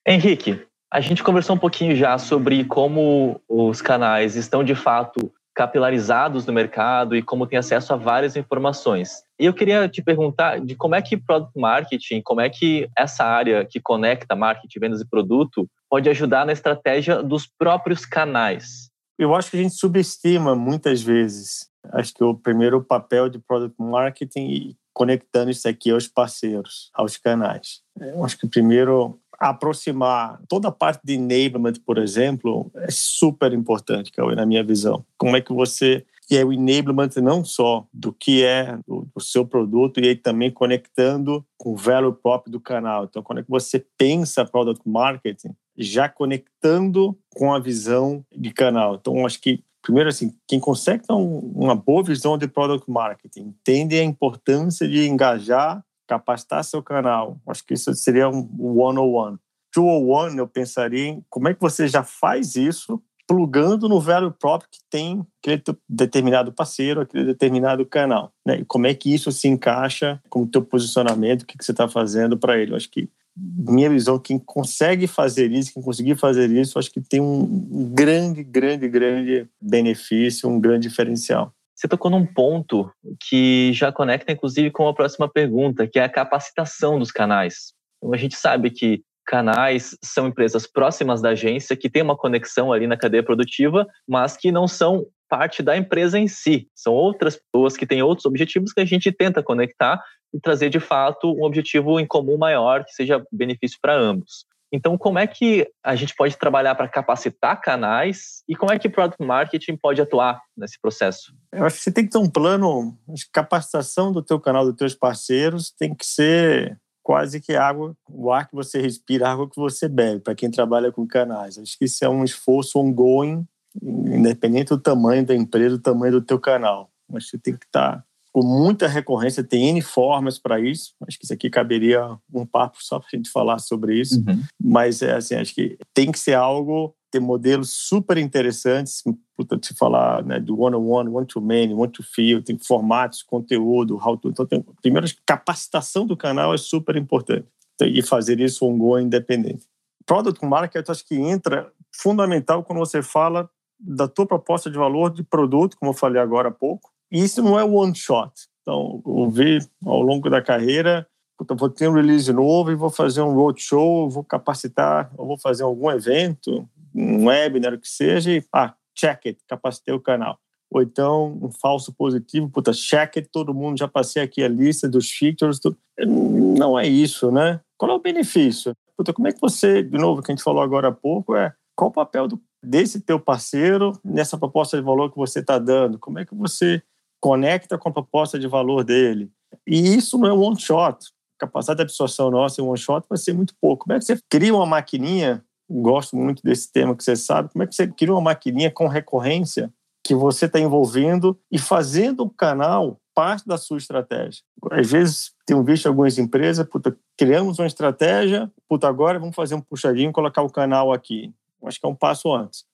Henrique, 0.07 0.61
a 0.95 1.01
gente 1.01 1.25
conversou 1.25 1.57
um 1.57 1.59
pouquinho 1.59 1.97
já 1.97 2.17
sobre 2.19 2.63
como 2.63 3.41
os 3.49 3.83
canais 3.83 4.37
estão 4.37 4.63
de 4.63 4.77
fato 4.77 5.33
capilarizados 5.53 6.47
no 6.47 6.53
mercado 6.53 7.17
e 7.17 7.23
como 7.23 7.49
tem 7.49 7.59
acesso 7.59 7.93
a 7.93 7.97
várias 7.97 8.37
informações. 8.37 9.25
E 9.37 9.45
eu 9.45 9.53
queria 9.53 9.89
te 9.89 10.01
perguntar 10.01 10.61
de 10.61 10.77
como 10.77 10.95
é 10.95 11.03
que 11.03 11.17
product 11.17 11.59
marketing, 11.59 12.23
como 12.23 12.41
é 12.41 12.49
que 12.49 12.89
essa 12.97 13.25
área 13.25 13.65
que 13.65 13.81
conecta 13.81 14.37
marketing, 14.37 14.79
vendas 14.79 15.01
e 15.01 15.09
produto 15.09 15.69
pode 15.91 16.09
ajudar 16.09 16.47
na 16.47 16.53
estratégia 16.53 17.25
dos 17.25 17.45
próprios 17.45 18.07
canais. 18.07 18.89
Eu 19.19 19.35
acho 19.35 19.51
que 19.51 19.57
a 19.57 19.63
gente 19.63 19.75
subestima 19.75 20.55
muitas 20.55 21.03
vezes. 21.03 21.69
Acho 21.93 22.15
que 22.15 22.23
o 22.23 22.37
primeiro 22.37 22.81
papel 22.81 23.29
de 23.29 23.41
product 23.41 23.75
marketing 23.81 24.47
e 24.47 24.77
conectando 24.95 25.51
isso 25.51 25.69
aqui 25.69 25.91
aos 25.91 26.07
parceiros, 26.07 26.89
aos 26.95 27.17
canais. 27.17 27.83
Eu 28.01 28.25
acho 28.25 28.39
que 28.39 28.47
primeiro 28.47 29.19
aproximar 29.39 30.41
toda 30.49 30.69
a 30.69 30.73
parte 30.73 31.01
de 31.05 31.15
enablement, 31.15 31.75
por 31.85 31.99
exemplo, 31.99 32.71
é 32.77 32.91
super 32.91 33.53
importante, 33.53 34.13
Cauê, 34.13 34.35
na 34.35 34.47
minha 34.47 34.65
visão. 34.65 35.05
Como 35.17 35.37
é 35.37 35.41
que 35.41 35.53
você 35.53 36.05
e 36.31 36.37
é 36.37 36.45
o 36.45 36.53
enablement 36.53 37.11
não 37.23 37.45
só 37.45 37.87
do 37.93 38.13
que 38.13 38.43
é 38.43 38.79
o, 38.87 39.07
seu 39.21 39.47
produto 39.47 40.01
e 40.01 40.09
aí 40.09 40.17
também 40.17 40.51
conectando 40.51 41.45
com 41.59 41.73
o 41.73 41.77
value 41.77 42.15
próprio 42.15 42.51
do 42.51 42.61
canal. 42.61 43.05
Então, 43.05 43.23
quando 43.23 43.41
é 43.41 43.43
que 43.43 43.51
você 43.51 43.85
pensa 43.99 44.45
product 44.45 44.89
marketing, 44.89 45.51
já 45.77 46.09
conectando 46.09 47.17
com 47.35 47.53
a 47.53 47.59
visão 47.59 48.25
de 48.35 48.51
canal. 48.53 48.95
Então, 48.95 49.27
acho 49.27 49.41
que 49.41 49.63
primeiro 49.83 50.09
assim, 50.09 50.33
quem 50.49 50.59
consegue 50.59 51.07
ter 51.07 51.13
um, 51.13 51.39
uma 51.55 51.75
boa 51.75 52.03
visão 52.03 52.39
de 52.39 52.49
product 52.49 52.91
marketing, 52.91 53.49
entende 53.49 53.99
a 53.99 54.05
importância 54.05 54.89
de 54.89 55.07
engajar 55.07 55.85
capacitar 56.07 56.65
seu 56.65 56.83
canal. 56.83 57.41
Acho 57.47 57.65
que 57.65 57.75
isso 57.75 57.93
seria 57.95 58.29
um 58.29 58.79
one-on-one. 58.81 59.39
Two-on-one, 59.73 60.39
eu 60.39 60.47
pensaria 60.47 61.09
em 61.09 61.25
como 61.29 61.49
é 61.49 61.55
que 61.55 61.61
você 61.61 61.89
já 61.89 62.05
faz 62.05 62.55
isso 62.55 63.03
plugando 63.27 63.89
no 63.89 64.01
velho 64.01 64.31
próprio 64.31 64.69
que 64.71 64.79
tem 64.91 65.27
aquele 65.43 65.63
determinado 65.89 66.53
parceiro, 66.53 67.01
aquele 67.01 67.25
determinado 67.25 67.85
canal. 67.87 68.33
Né? 68.47 68.61
E 68.61 68.65
como 68.65 68.87
é 68.87 68.95
que 68.95 69.13
isso 69.13 69.33
se 69.33 69.49
encaixa 69.49 70.21
com 70.29 70.43
o 70.43 70.47
teu 70.47 70.63
posicionamento, 70.63 71.43
o 71.43 71.47
que, 71.47 71.57
que 71.57 71.65
você 71.65 71.73
está 71.73 71.89
fazendo 71.89 72.39
para 72.39 72.59
ele. 72.59 72.73
Eu 72.73 72.77
acho 72.77 72.91
que, 72.91 73.09
minha 73.37 73.91
visão, 73.91 74.19
quem 74.19 74.39
consegue 74.39 75.07
fazer 75.07 75.51
isso, 75.51 75.73
quem 75.73 75.83
conseguir 75.83 76.17
fazer 76.17 76.51
isso, 76.51 76.79
acho 76.79 76.91
que 76.91 77.01
tem 77.01 77.21
um 77.21 77.91
grande, 77.93 78.43
grande, 78.43 78.89
grande 78.89 79.49
benefício, 79.61 80.49
um 80.49 80.61
grande 80.61 80.89
diferencial. 80.89 81.53
Você 81.85 81.89
tocou 81.89 82.11
num 82.11 82.25
ponto 82.25 82.91
que 83.29 83.71
já 83.75 83.93
conecta, 83.93 84.33
inclusive, 84.33 84.71
com 84.71 84.89
a 84.89 84.95
próxima 84.95 85.29
pergunta, 85.29 85.87
que 85.87 85.99
é 85.99 86.05
a 86.05 86.09
capacitação 86.09 86.99
dos 86.99 87.13
canais. 87.13 87.75
Então, 87.99 88.15
a 88.15 88.17
gente 88.17 88.37
sabe 88.37 88.71
que 88.71 89.03
canais 89.27 89.95
são 90.03 90.29
empresas 90.29 90.67
próximas 90.67 91.21
da 91.21 91.31
agência, 91.31 91.77
que 91.77 91.91
têm 91.91 92.03
uma 92.03 92.17
conexão 92.17 92.73
ali 92.73 92.87
na 92.87 92.97
cadeia 92.97 93.23
produtiva, 93.23 93.87
mas 94.09 94.35
que 94.35 94.51
não 94.51 94.67
são 94.67 95.05
parte 95.29 95.63
da 95.63 95.77
empresa 95.77 96.19
em 96.19 96.27
si. 96.27 96.67
São 96.75 96.95
outras 96.95 97.37
pessoas 97.37 97.77
que 97.77 97.87
têm 97.87 98.03
outros 98.03 98.25
objetivos 98.25 98.73
que 98.73 98.81
a 98.81 98.87
gente 98.87 99.13
tenta 99.13 99.43
conectar 99.43 100.03
e 100.33 100.41
trazer 100.41 100.71
de 100.71 100.81
fato 100.81 101.35
um 101.39 101.45
objetivo 101.45 102.01
em 102.01 102.07
comum 102.07 102.39
maior 102.39 102.83
que 102.87 102.93
seja 102.93 103.23
benefício 103.31 103.79
para 103.83 103.95
ambos. 103.95 104.47
Então, 104.75 104.99
como 104.99 105.21
é 105.21 105.27
que 105.29 105.71
a 105.85 105.95
gente 105.95 106.17
pode 106.17 106.37
trabalhar 106.37 106.75
para 106.75 106.89
capacitar 106.89 107.61
canais 107.61 108.43
e 108.49 108.57
como 108.57 108.73
é 108.73 108.79
que 108.79 108.89
o 108.89 108.91
Product 108.91 109.25
Marketing 109.25 109.77
pode 109.77 110.03
atuar 110.03 110.43
nesse 110.57 110.81
processo? 110.81 111.33
Eu 111.53 111.65
acho 111.65 111.77
que 111.77 111.85
você 111.85 111.93
tem 111.93 112.05
que 112.05 112.11
ter 112.11 112.19
um 112.19 112.29
plano 112.29 112.99
de 113.07 113.25
capacitação 113.31 114.11
do 114.11 114.21
teu 114.21 114.41
canal, 114.41 114.65
dos 114.65 114.75
teus 114.75 114.93
parceiros, 114.93 115.71
tem 115.71 115.95
que 115.95 116.05
ser 116.05 116.77
quase 117.05 117.41
que 117.41 117.55
água, 117.55 117.97
o 118.11 118.33
ar 118.33 118.49
que 118.49 118.55
você 118.57 118.81
respira, 118.81 119.29
a 119.29 119.33
água 119.33 119.49
que 119.49 119.61
você 119.61 119.89
bebe, 119.89 120.19
para 120.19 120.35
quem 120.35 120.51
trabalha 120.51 120.91
com 120.91 121.07
canais. 121.07 121.57
Acho 121.57 121.79
que 121.79 121.85
isso 121.85 122.05
é 122.05 122.09
um 122.09 122.25
esforço 122.25 122.81
ongoing, 122.81 123.47
independente 123.81 124.71
do 124.71 124.81
tamanho 124.81 125.25
da 125.25 125.37
empresa, 125.37 125.77
do 125.77 125.83
tamanho 125.83 126.15
do 126.15 126.21
teu 126.21 126.41
canal. 126.41 126.91
Acho 127.15 127.31
que 127.31 127.39
tem 127.39 127.57
que 127.57 127.65
estar 127.65 127.99
tá 127.99 128.05
com 128.35 128.45
muita 128.45 128.89
recorrência, 128.89 129.45
tem 129.45 129.69
N 129.69 129.81
formas 129.81 130.41
para 130.41 130.59
isso. 130.59 130.93
Acho 131.07 131.17
que 131.17 131.25
isso 131.25 131.33
aqui 131.33 131.49
caberia 131.49 132.19
um 132.33 132.45
papo 132.45 132.79
só 132.81 132.99
para 132.99 133.07
a 133.13 133.17
gente 133.17 133.31
falar 133.31 133.61
sobre 133.61 134.01
isso. 134.01 134.19
Uhum. 134.27 134.43
Mas 134.61 135.03
é 135.03 135.15
assim, 135.15 135.37
acho 135.37 135.55
que 135.55 135.79
tem 135.95 136.11
que 136.11 136.19
ser 136.19 136.35
algo, 136.35 136.93
ter 137.13 137.21
modelos 137.21 137.71
super 137.71 138.19
interessantes, 138.19 139.05
puta, 139.37 139.57
te 139.57 139.73
falar 139.73 140.25
né, 140.25 140.41
do 140.41 140.59
one-on-one, 140.61 141.11
one-to-many, 141.11 141.73
one-to-feel, 141.75 142.43
tem 142.43 142.59
formatos, 142.59 143.23
conteúdo, 143.23 144.01
how 144.05 144.17
to... 144.17 144.31
Então, 144.31 144.45
tem, 144.45 144.65
primeiro, 144.83 145.07
capacitação 145.25 146.05
do 146.05 146.17
canal 146.17 146.53
é 146.53 146.59
super 146.59 146.97
importante. 146.97 147.47
E 147.83 148.03
fazer 148.03 148.41
isso 148.41 148.67
um 148.67 148.77
gol 148.77 148.99
independente. 148.99 149.65
Product 150.05 150.45
Market, 150.45 150.91
acho 150.91 151.07
que 151.07 151.15
entra 151.15 151.71
fundamental 151.93 152.65
quando 152.65 152.81
você 152.81 153.01
fala 153.01 153.49
da 153.79 154.09
tua 154.09 154.27
proposta 154.27 154.69
de 154.69 154.77
valor 154.77 155.13
de 155.13 155.23
produto, 155.23 155.77
como 155.79 155.93
eu 155.93 155.97
falei 155.97 156.21
agora 156.21 156.49
há 156.49 156.53
pouco, 156.53 156.94
isso 157.23 157.43
não 157.43 157.59
é 157.59 157.65
one 157.65 157.95
shot. 157.95 158.33
Então, 158.63 159.03
eu 159.07 159.31
vi 159.31 159.59
ao 159.85 160.01
longo 160.01 160.31
da 160.31 160.41
carreira, 160.41 161.07
puta, 161.37 161.55
vou 161.55 161.69
ter 161.69 161.89
um 161.89 161.93
release 161.93 162.33
novo 162.33 162.73
e 162.73 162.75
vou 162.75 162.91
fazer 162.91 163.21
um 163.21 163.35
roadshow, 163.35 164.09
vou 164.09 164.25
capacitar, 164.25 165.13
ou 165.17 165.27
vou 165.27 165.39
fazer 165.39 165.63
algum 165.63 165.91
evento, 165.91 166.69
um 166.95 167.27
webinar, 167.27 167.75
o 167.75 167.79
que 167.79 167.89
seja, 167.89 168.31
e 168.31 168.45
ah, 168.53 168.75
check 168.95 169.27
it, 169.27 169.39
capacitei 169.47 169.95
o 169.95 170.01
canal. 170.01 170.39
Ou 170.71 170.83
então, 170.83 171.39
um 171.41 171.53
falso 171.53 171.93
positivo, 171.93 172.49
puta, 172.49 172.73
check 172.73 173.19
it, 173.19 173.29
todo 173.31 173.55
mundo, 173.55 173.79
já 173.79 173.87
passei 173.87 174.23
aqui 174.23 174.43
a 174.43 174.49
lista 174.49 174.89
dos 174.89 175.11
features. 175.11 175.61
Tudo. 175.61 175.77
Não 175.99 176.77
é 176.79 176.87
isso, 176.87 177.31
né? 177.31 177.61
Qual 177.77 177.91
é 177.91 177.95
o 177.95 178.01
benefício? 178.01 178.75
Puta, 178.97 179.13
como 179.13 179.29
é 179.29 179.33
que 179.33 179.41
você, 179.41 179.83
de 179.83 179.99
novo, 179.99 180.23
que 180.23 180.33
a 180.33 180.35
gente 180.35 180.43
falou 180.43 180.63
agora 180.63 180.89
há 180.89 180.93
pouco, 180.93 181.37
é 181.37 181.53
qual 181.77 181.91
o 181.91 181.93
papel 181.93 182.27
do, 182.27 182.41
desse 182.63 183.01
teu 183.01 183.21
parceiro 183.21 183.93
nessa 184.05 184.39
proposta 184.39 184.77
de 184.77 184.83
valor 184.83 185.11
que 185.11 185.17
você 185.17 185.41
está 185.41 185.59
dando? 185.59 185.99
Como 185.99 186.19
é 186.19 186.25
que 186.25 186.35
você 186.35 186.83
conecta 187.25 187.79
com 187.79 187.89
a 187.89 187.93
proposta 187.93 188.39
de 188.39 188.47
valor 188.47 188.85
dele. 188.85 189.31
E 189.67 189.97
isso 189.97 190.19
não 190.19 190.29
é 190.29 190.33
one 190.35 190.61
shot. 190.61 191.07
A 191.39 191.47
capacidade 191.47 191.79
de 191.79 191.85
absorção 191.85 192.31
nossa 192.31 192.61
em 192.61 192.65
one 192.65 192.77
shot 192.77 193.07
vai 193.09 193.17
ser 193.17 193.33
muito 193.33 193.55
pouco. 193.59 193.87
Como 193.87 193.97
é 193.97 193.99
que 193.99 194.05
você 194.05 194.19
cria 194.29 194.55
uma 194.55 194.67
maquininha? 194.67 195.43
Gosto 195.71 196.17
muito 196.17 196.43
desse 196.43 196.71
tema 196.71 196.95
que 196.95 197.03
você 197.03 197.17
sabe. 197.17 197.51
Como 197.51 197.63
é 197.63 197.67
que 197.67 197.75
você 197.75 197.89
cria 197.89 198.13
uma 198.13 198.21
maquininha 198.21 198.71
com 198.71 198.87
recorrência 198.89 199.73
que 200.05 200.15
você 200.15 200.45
está 200.45 200.61
envolvendo 200.61 201.41
e 201.51 201.59
fazendo 201.59 202.25
o 202.25 202.31
canal 202.31 203.01
parte 203.15 203.49
da 203.49 203.57
sua 203.57 203.79
estratégia? 203.79 204.43
Às 204.73 204.91
vezes, 204.91 205.33
tenho 205.47 205.65
visto 205.65 205.87
algumas 205.87 206.19
empresas, 206.19 206.69
puta, 206.69 206.95
criamos 207.17 207.59
uma 207.59 207.67
estratégia, 207.67 208.53
puta, 208.69 208.87
agora 208.87 209.19
vamos 209.19 209.35
fazer 209.35 209.55
um 209.55 209.63
puxadinho 209.63 210.11
e 210.11 210.13
colocar 210.13 210.43
o 210.43 210.53
canal 210.53 210.93
aqui. 210.93 211.33
Acho 211.65 211.81
que 211.81 211.87
é 211.87 211.89
um 211.89 211.97
passo 211.97 212.31
antes 212.35 212.67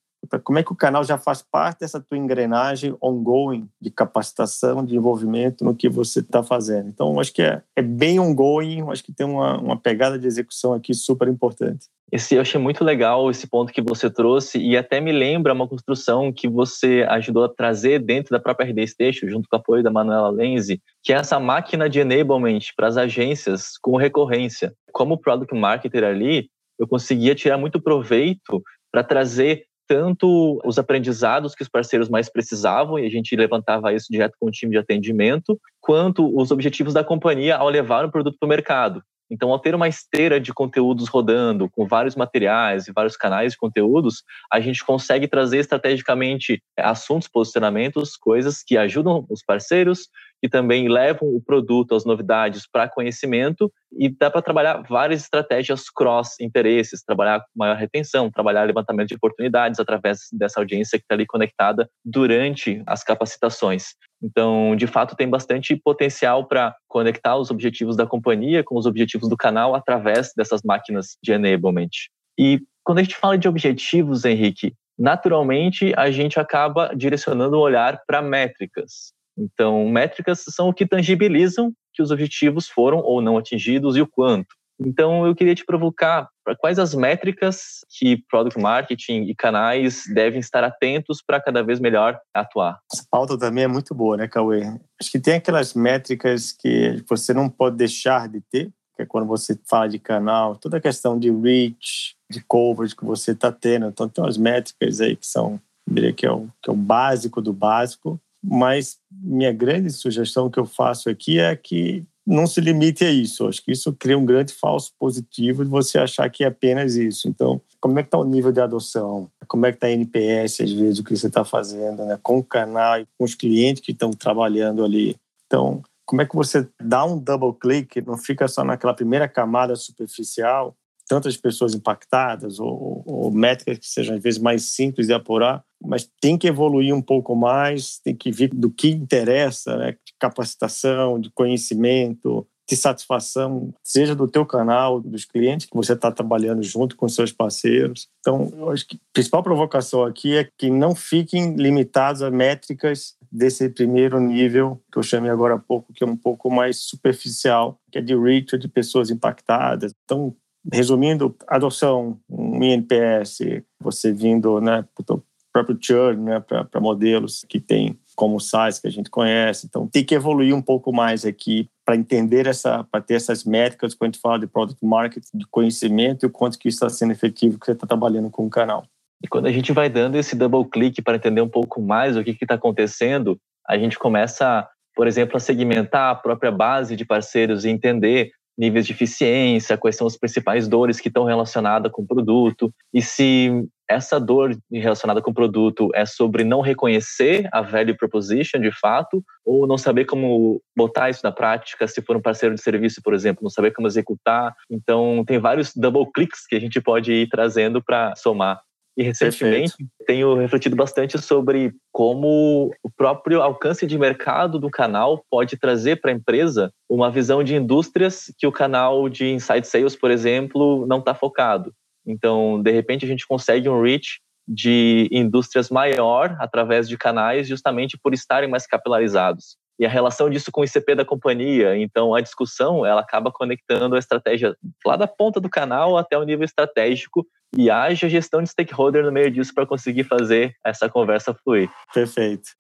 como 0.45 0.59
é 0.59 0.63
que 0.63 0.73
o 0.73 0.77
canal 0.77 1.03
já 1.03 1.19
faz 1.19 1.43
parte 1.43 1.81
dessa 1.81 2.01
tua 2.01 2.19
engrenagem 2.19 2.95
ongoing 3.01 3.69
de 3.81 3.91
capacitação, 3.91 4.85
de 4.85 4.97
envolvimento 4.97 5.65
no 5.65 5.75
que 5.75 5.89
você 5.89 6.21
está 6.21 6.43
fazendo. 6.43 6.89
Então, 6.89 7.19
acho 7.19 7.33
que 7.33 7.43
é, 7.43 7.63
é 7.75 7.83
bem 7.83 8.21
ongoing, 8.21 8.83
acho 8.91 9.03
que 9.03 9.13
tem 9.13 9.27
uma, 9.27 9.59
uma 9.59 9.77
pegada 9.77 10.19
de 10.19 10.27
execução 10.27 10.75
aqui 10.75 10.95
super 10.95 11.27
importante. 11.29 11.87
Esse, 12.13 12.35
eu 12.35 12.41
achei 12.41 12.61
muito 12.61 12.83
legal 12.83 13.31
esse 13.31 13.47
ponto 13.47 13.73
que 13.73 13.81
você 13.81 14.11
trouxe 14.11 14.59
e 14.59 14.77
até 14.77 15.01
me 15.01 15.13
lembra 15.13 15.55
uma 15.55 15.69
construção 15.69 16.33
que 16.33 16.49
você 16.49 17.07
ajudou 17.09 17.45
a 17.45 17.49
trazer 17.49 18.01
dentro 18.01 18.33
da 18.33 18.41
própria 18.41 18.69
RD 18.69 18.87
Station, 18.89 19.29
junto 19.29 19.49
com 19.49 19.57
o 19.57 19.61
apoio 19.61 19.83
da 19.83 19.93
Manuela 19.93 20.29
Lenzi, 20.29 20.83
que 21.05 21.13
é 21.13 21.17
essa 21.17 21.39
máquina 21.39 21.89
de 21.89 22.01
enablement 22.01 22.61
para 22.77 22.89
as 22.89 22.97
agências 22.97 23.79
com 23.81 23.97
recorrência. 23.97 24.75
Como 24.93 25.19
Product 25.19 25.55
Marketer 25.55 26.03
ali, 26.03 26.51
eu 26.81 26.89
conseguia 26.89 27.35
tirar 27.35 27.57
muito 27.57 27.81
proveito 27.81 28.61
para 28.91 29.05
trazer 29.05 29.67
tanto 29.91 30.61
os 30.65 30.79
aprendizados 30.79 31.53
que 31.53 31.65
os 31.65 31.69
parceiros 31.69 32.09
mais 32.09 32.31
precisavam, 32.31 32.97
e 32.97 33.05
a 33.05 33.11
gente 33.11 33.35
levantava 33.35 33.93
isso 33.93 34.07
direto 34.09 34.37
com 34.39 34.47
o 34.47 34.51
time 34.53 34.71
de 34.71 34.79
atendimento, 34.79 35.59
quanto 35.81 36.33
os 36.39 36.53
objetivos 36.53 36.95
da 36.95 37.03
companhia 37.03 37.57
ao 37.57 37.69
levar 37.69 38.05
o 38.05 38.11
produto 38.11 38.37
para 38.39 38.47
o 38.47 38.49
mercado. 38.49 39.03
Então, 39.29 39.51
ao 39.51 39.59
ter 39.59 39.75
uma 39.75 39.89
esteira 39.89 40.41
de 40.41 40.53
conteúdos 40.53 41.09
rodando, 41.09 41.69
com 41.71 41.89
vários 41.89 42.15
materiais 42.15 42.87
e 42.87 42.93
vários 42.93 43.17
canais 43.17 43.53
de 43.53 43.59
conteúdos, 43.59 44.23
a 44.53 44.61
gente 44.61 44.85
consegue 44.85 45.27
trazer 45.27 45.59
estrategicamente 45.59 46.63
assuntos, 46.79 47.27
posicionamentos, 47.27 48.17
coisas 48.17 48.63
que 48.65 48.77
ajudam 48.77 49.27
os 49.29 49.43
parceiros, 49.45 50.09
que 50.41 50.49
também 50.49 50.89
levam 50.89 51.29
o 51.29 51.41
produto, 51.41 51.95
as 51.95 52.05
novidades 52.05 52.67
para 52.71 52.89
conhecimento 52.89 53.71
e 53.93 54.09
dá 54.09 54.31
para 54.31 54.43
trabalhar 54.43 54.83
várias 54.89 55.23
estratégias 55.23 55.91
cross-interesses, 55.91 57.03
trabalhar 57.03 57.45
maior 57.55 57.77
retenção, 57.77 58.31
trabalhar 58.31 58.65
levantamento 58.65 59.09
de 59.09 59.17
oportunidades 59.17 59.79
através 59.79 60.21
dessa 60.33 60.61
audiência 60.61 60.99
que 60.99 61.05
está 61.05 61.15
ali 61.15 61.27
conectada 61.27 61.89
durante 62.05 62.83
as 62.87 63.05
capacitações. 63.05 63.95
Então, 64.23 64.77
de 64.77 64.87
fato, 64.87 65.17
tem 65.17 65.29
bastante 65.29 65.77
potencial 65.77 66.47
para 66.47 66.75
conectar 66.89 67.37
os 67.37 67.51
objetivos 67.51 67.97
da 67.97 68.07
companhia 68.07 68.63
com 68.63 68.77
os 68.77 68.87
objetivos 68.87 69.29
do 69.29 69.37
canal 69.37 69.75
através 69.75 70.33
dessas 70.37 70.63
máquinas 70.63 71.17
de 71.23 71.33
enablement. 71.33 71.91
E 72.39 72.61
quando 72.83 72.99
a 72.99 73.03
gente 73.03 73.17
fala 73.17 73.39
de 73.39 73.49
objetivos, 73.49 74.25
Henrique, 74.25 74.75
naturalmente 74.99 75.93
a 75.97 76.11
gente 76.11 76.39
acaba 76.39 76.95
direcionando 76.95 77.57
o 77.57 77.61
olhar 77.61 78.01
para 78.07 78.21
métricas. 78.21 79.13
Então, 79.41 79.89
métricas 79.89 80.45
são 80.49 80.69
o 80.69 80.75
que 80.75 80.87
tangibilizam 80.87 81.73
que 81.95 82.03
os 82.03 82.11
objetivos 82.11 82.69
foram 82.69 82.99
ou 82.99 83.23
não 83.23 83.39
atingidos 83.39 83.97
e 83.97 84.03
o 84.03 84.07
quanto. 84.07 84.55
Então, 84.79 85.27
eu 85.27 85.35
queria 85.35 85.55
te 85.55 85.65
provocar 85.65 86.29
para 86.43 86.57
quais 86.57 86.79
as 86.79 86.95
métricas 86.95 87.81
que 87.99 88.23
product 88.31 88.59
marketing 88.59 89.25
e 89.25 89.35
canais 89.35 90.05
devem 90.15 90.41
estar 90.41 90.65
atentos 90.65 91.23
para 91.27 91.41
cada 91.41 91.63
vez 91.63 91.79
melhor 91.79 92.19
atuar. 92.35 92.79
Essa 92.91 93.05
pauta 93.11 93.39
também 93.39 93.65
é 93.65 93.69
muito 93.69 93.95
boa, 93.95 94.17
né, 94.17 94.27
Cauê? 94.27 94.63
Acho 94.99 95.11
que 95.11 95.21
tem 95.21 95.35
aquelas 95.35 95.75
métricas 95.75 96.53
que 96.53 97.05
você 97.09 97.35
não 97.35 97.49
pode 97.49 97.77
deixar 97.77 98.27
de 98.27 98.41
ter, 98.51 98.71
que 98.97 99.03
é 99.03 99.07
quando 99.07 99.27
você 99.27 99.59
fala 99.69 99.87
de 99.87 99.99
canal, 99.99 100.57
toda 100.57 100.79
a 100.79 100.81
questão 100.81 101.19
de 101.19 101.31
reach, 101.31 102.17
de 102.31 102.43
coverage 102.43 102.97
que 102.97 103.05
você 103.05 103.33
está 103.33 103.53
tendo. 103.53 103.87
Então, 103.87 104.09
tem 104.09 104.25
umas 104.25 104.39
métricas 104.39 105.03
aí 105.03 105.15
que 105.15 105.27
são, 105.27 105.61
diria 105.87 106.13
que 106.13 106.25
é 106.25 106.33
o, 106.33 106.49
que 106.63 106.71
é 106.71 106.73
o 106.73 106.77
básico 106.77 107.43
do 107.43 107.53
básico, 107.53 108.19
mas 108.43 108.99
minha 109.11 109.53
grande 109.53 109.91
sugestão 109.91 110.51
que 110.51 110.59
eu 110.59 110.65
faço 110.65 111.11
aqui 111.11 111.39
é 111.39 111.55
que 111.55 112.05
não 112.27 112.47
se 112.47 112.61
limite 112.61 113.05
a 113.05 113.11
isso. 113.11 113.47
Acho 113.47 113.63
que 113.63 113.73
isso 113.73 113.93
cria 113.93 114.17
um 114.17 114.25
grande 114.25 114.53
falso 114.53 114.93
positivo 114.99 115.65
de 115.65 115.71
você 115.71 115.99
achar 115.99 116.29
que 116.31 116.45
é 116.45 116.47
apenas 116.47 116.95
isso. 116.95 117.29
Então, 117.29 117.61
como 117.81 117.99
é 117.99 118.03
que 118.03 118.09
está 118.09 118.19
o 118.19 118.25
nível 118.25 118.53
de 118.53 118.61
adoção? 118.61 119.29
Como 119.49 119.67
é 119.67 119.73
que 119.73 119.77
está 119.77 119.89
a 119.89 119.93
NPS, 119.93 120.61
às 120.61 120.73
vezes, 120.73 120.99
o 121.01 121.05
que 121.05 121.17
você 121.17 121.27
está 121.27 121.45
fazendo 121.45 122.05
né? 122.05 122.19
com 122.23 122.39
o 122.39 122.45
canal 122.45 123.01
e 123.01 123.07
com 123.19 123.25
os 123.25 123.35
clientes 123.35 123.83
que 123.83 123.93
estão 123.93 124.11
trabalhando 124.11 124.85
ali. 124.85 125.17
Então, 125.47 125.83
como 126.07 126.23
é 126.23 126.27
que 126.27 126.37
você 126.37 126.69
dá 126.81 127.05
um 127.05 127.19
double 127.19 127.55
click, 127.61 128.01
não 128.03 128.17
fica 128.17 128.49
só 128.49 128.65
naquela 128.65 128.95
primeira 128.95 129.29
camada 129.29 129.75
superficial, 129.77 130.75
tantas 131.11 131.37
pessoas 131.37 131.75
impactadas 131.75 132.61
ou, 132.61 133.03
ou, 133.05 133.33
métricas 133.33 133.79
que 133.79 133.87
sejam 133.89 134.15
às 134.15 134.23
vezes 134.23 134.41
mais 134.41 134.63
simples 134.63 135.09
de 135.09 135.13
apurar, 135.13 135.65
mas 135.85 136.09
tem 136.21 136.39
que 136.39 136.47
evoluir 136.47 136.95
um 136.95 137.03
pouco 137.03 137.35
mais, 137.35 137.99
tem 137.99 138.15
que 138.15 138.31
vir 138.31 138.49
do 138.55 138.71
que 138.71 138.91
interessa, 138.91 139.77
né? 139.77 139.91
de 139.91 140.15
capacitação, 140.21 141.19
de 141.19 141.29
conhecimento, 141.33 142.47
de 142.69 142.77
satisfação, 142.77 143.75
seja 143.83 144.15
do 144.15 144.29
teu 144.29 144.47
canal, 144.47 145.01
dos 145.01 145.25
clientes 145.25 145.67
que 145.67 145.77
você 145.77 145.95
está 145.95 146.13
trabalhando 146.13 146.63
junto 146.63 146.95
com 146.95 147.09
seus 147.09 147.33
parceiros. 147.33 148.07
Então, 148.21 148.49
eu 148.57 148.71
acho 148.71 148.87
que 148.87 148.95
a 148.95 149.13
principal 149.13 149.43
provocação 149.43 150.05
aqui 150.05 150.37
é 150.37 150.49
que 150.57 150.71
não 150.71 150.95
fiquem 150.95 151.57
limitados 151.57 152.23
a 152.23 152.31
métricas 152.31 153.17
desse 153.33 153.69
primeiro 153.69 154.21
nível, 154.21 154.81
que 154.93 154.99
eu 155.01 155.03
chamei 155.03 155.33
agora 155.33 155.55
há 155.55 155.59
pouco, 155.59 155.93
que 155.93 156.05
é 156.05 156.07
um 156.07 156.17
pouco 156.17 156.49
mais 156.49 156.77
superficial, 156.77 157.81
que 157.91 157.99
é 157.99 158.01
de 158.01 158.17
reach, 158.17 158.57
de 158.57 158.69
pessoas 158.69 159.11
impactadas. 159.11 159.93
Então, 160.05 160.37
Resumindo, 160.73 161.35
adoção, 161.49 162.19
um 162.29 162.63
INPS, 162.63 163.39
você 163.81 164.13
vindo 164.13 164.61
né, 164.61 164.85
para 164.95 165.17
o 165.17 165.23
próprio 165.53 165.79
churn, 165.81 166.23
né, 166.23 166.41
para 166.41 166.81
modelos 166.81 167.45
que 167.49 167.59
tem 167.59 167.99
como 168.15 168.39
SaaS 168.39 168.79
que 168.79 168.87
a 168.87 168.91
gente 168.91 169.09
conhece. 169.09 169.67
Então, 169.67 169.89
tem 169.89 170.05
que 170.05 170.15
evoluir 170.15 170.55
um 170.55 170.61
pouco 170.61 170.93
mais 170.93 171.25
aqui 171.25 171.71
para 171.85 171.97
entender 171.97 172.47
essa, 172.47 172.85
para 172.85 173.01
ter 173.01 173.15
essas 173.15 173.45
métricas 173.45 173.95
quando 173.95 174.11
a 174.11 174.13
gente 174.13 174.21
fala 174.21 174.39
de 174.39 174.47
product 174.47 174.85
marketing, 174.85 175.39
de 175.39 175.47
conhecimento 175.47 176.25
e 176.25 176.27
o 176.27 176.31
quanto 176.31 176.59
que 176.59 176.69
isso 176.69 176.77
está 176.77 176.91
sendo 176.91 177.13
efetivo 177.13 177.59
que 177.59 177.65
você 177.65 177.73
está 177.73 177.87
trabalhando 177.87 178.31
com 178.31 178.47
o 178.47 178.51
canal. 178.51 178.85
E 179.23 179.29
quando 179.29 179.47
a 179.47 179.53
gente 179.53 179.73
vai 179.73 179.89
dando 179.89 180.17
esse 180.17 180.37
double 180.37 180.65
click 180.71 181.01
para 181.03 181.17
entender 181.17 181.41
um 181.41 181.49
pouco 181.49 181.81
mais 181.81 182.17
o 182.17 182.23
que 182.23 182.31
está 182.33 182.55
acontecendo, 182.55 183.39
a 183.67 183.79
gente 183.79 183.99
começa, 183.99 184.69
por 184.95 185.07
exemplo, 185.07 185.37
a 185.37 185.41
segmentar 185.41 186.11
a 186.11 186.15
própria 186.15 186.51
base 186.51 186.97
de 186.97 187.05
parceiros 187.05 187.65
e 187.65 187.71
entender 187.71 188.33
níveis 188.61 188.87
de 188.87 188.93
eficiência, 188.93 189.79
quais 189.79 189.97
são 189.97 190.07
as 190.07 190.19
principais 190.19 190.69
dores 190.69 191.01
que 191.01 191.09
estão 191.09 191.25
relacionadas 191.25 191.91
com 191.91 192.03
o 192.03 192.07
produto, 192.07 192.71
e 192.93 193.01
se 193.01 193.51
essa 193.89 194.21
dor 194.21 194.55
relacionada 194.71 195.23
com 195.23 195.31
o 195.31 195.35
produto 195.35 195.89
é 195.95 196.05
sobre 196.05 196.45
não 196.45 196.61
reconhecer 196.61 197.49
a 197.51 197.63
value 197.63 197.97
proposition 197.97 198.61
de 198.61 198.71
fato, 198.71 199.25
ou 199.45 199.67
não 199.67 199.79
saber 199.79 200.05
como 200.05 200.63
botar 200.77 201.09
isso 201.09 201.23
na 201.25 201.33
prática, 201.33 201.89
se 201.89 202.03
for 202.03 202.17
um 202.17 202.23
parceiro 202.23 202.55
de 202.55 202.63
serviço, 202.63 203.01
por 203.03 203.15
exemplo, 203.15 203.43
não 203.43 203.51
saber 203.51 203.73
como 203.73 203.89
executar. 203.89 204.55
Então, 204.71 205.25
tem 205.27 205.39
vários 205.39 205.75
double 205.75 206.07
clicks 206.15 206.47
que 206.47 206.55
a 206.55 206.61
gente 206.61 206.81
pode 206.81 207.13
ir 207.13 207.29
trazendo 207.29 207.83
para 207.83 208.15
somar. 208.15 208.61
E 208.97 209.03
recentemente 209.03 209.77
Perfeito. 209.77 209.93
tenho 210.07 210.35
refletido 210.35 210.77
bastante 210.77 211.17
sobre 211.19 211.73
como 211.93 212.71
o 212.83 212.91
próprio 212.91 213.41
alcance 213.41 213.87
de 213.87 213.99
mercado 213.99 214.59
do 214.59 214.71
canal 214.71 215.25
pode 215.31 215.57
trazer 215.57 216.01
para 216.01 216.11
a 216.11 216.15
empresa 216.15 216.73
uma 216.89 217.11
visão 217.11 217.43
de 217.43 217.55
indústrias 217.55 218.33
que 218.39 218.47
o 218.47 218.53
canal 218.53 219.09
de 219.09 219.29
inside 219.29 219.67
sales, 219.67 219.97
por 219.97 220.11
exemplo, 220.11 220.87
não 220.87 220.99
está 220.99 221.15
focado. 221.15 221.73
Então, 222.07 222.61
de 222.61 222.71
repente, 222.73 223.05
a 223.05 223.09
gente 223.09 223.27
consegue 223.27 223.69
um 223.69 223.81
reach 223.81 224.21
de 224.47 225.09
indústrias 225.13 225.71
maior 225.71 226.37
através 226.41 226.89
de 226.89 226.99
canais, 226.99 227.47
justamente 227.47 227.97
por 228.03 228.13
estarem 228.13 228.51
mais 228.51 228.67
capilarizados. 228.67 229.57
E 229.79 229.87
a 229.87 229.89
relação 229.89 230.29
disso 230.29 230.51
com 230.53 230.61
o 230.61 230.65
ICP 230.65 230.95
da 230.95 231.05
companhia, 231.05 231.75
então 231.77 232.15
a 232.15 232.21
discussão 232.21 232.85
ela 232.85 233.01
acaba 233.01 233.33
conectando 233.33 233.95
a 233.95 233.99
estratégia 233.99 234.55
lá 234.85 234.97
da 234.97 235.07
ponta 235.07 235.41
do 235.41 235.49
canal 235.49 235.97
até 235.97 236.19
o 236.19 236.23
nível 236.23 236.45
estratégico 236.45 237.27
e 237.57 237.71
haja 237.71 238.09
gestão 238.09 238.43
de 238.43 238.51
stakeholder 238.51 239.05
no 239.05 239.13
meio 239.13 239.31
disso 239.31 239.53
para 239.55 239.67
conseguir 239.67 240.05
fazer 240.05 240.55
essa 240.65 240.89
conversa 240.89 241.35
fluir. 241.35 241.69
Perfeito. 241.93 242.51